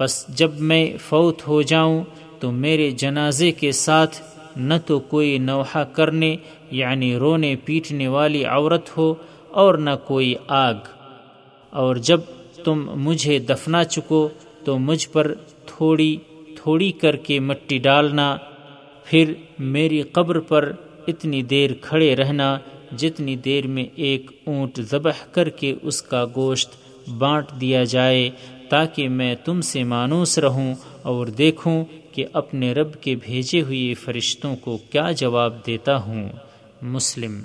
بس 0.00 0.26
جب 0.28 0.60
میں 0.60 0.96
فوت 1.08 1.48
ہو 1.48 1.62
جاؤں 1.62 2.04
تو 2.40 2.50
میرے 2.50 2.90
جنازے 2.90 3.52
کے 3.52 3.72
ساتھ 3.72 4.16
نہ 4.56 4.74
تو 4.86 5.00
کوئی 5.00 5.38
نوحہ 5.38 5.84
کرنے 5.84 6.36
یعنی 6.70 7.16
رونے 7.16 7.56
پیٹنے 7.64 8.08
والی 8.08 8.44
عورت 8.44 8.96
ہو 8.96 9.14
اور 9.50 9.74
نہ 9.74 9.90
کوئی 10.04 10.34
آگ۔ 10.48 10.74
اور 11.70 11.96
جب 11.96 12.20
تم 12.64 12.90
مجھے 12.96 13.38
دفنا 13.38 13.84
چکو 13.84 14.28
تو 14.64 14.78
مجھ 14.78 15.08
پر 15.08 15.34
تھوڑی 15.66 16.16
تھوڑی 16.56 16.92
کر 16.92 17.16
کے 17.16 17.40
مٹی 17.40 17.78
ڈالنا، 17.78 18.36
پھر 19.04 19.32
میری 19.58 20.02
قبر 20.02 20.40
پر 20.40 20.72
اتنی 21.08 21.42
دیر 21.42 21.70
کھڑے 21.80 22.16
رہنا 22.16 22.58
جتنی 22.96 23.36
دیر 23.36 23.66
میں 23.66 23.84
ایک 23.94 24.30
اونٹ 24.46 24.80
ذبح 24.80 25.12
کر 25.32 25.48
کے 25.48 25.74
اس 25.82 26.02
کا 26.02 26.24
گوشت 26.36 26.83
بانٹ 27.08 27.60
دیا 27.60 27.84
جائے 27.84 28.30
تاکہ 28.68 29.08
میں 29.08 29.34
تم 29.44 29.60
سے 29.60 29.84
مانوس 29.84 30.38
رہوں 30.38 30.74
اور 31.02 31.26
دیکھوں 31.26 31.84
کہ 32.12 32.26
اپنے 32.32 32.72
رب 32.72 33.00
کے 33.00 33.14
بھیجے 33.14 33.60
ہوئے 33.60 33.94
فرشتوں 33.94 34.56
کو 34.56 34.78
کیا 34.90 35.10
جواب 35.12 35.66
دیتا 35.66 35.96
ہوں۔ 35.96 36.28
مسلم 36.82 37.40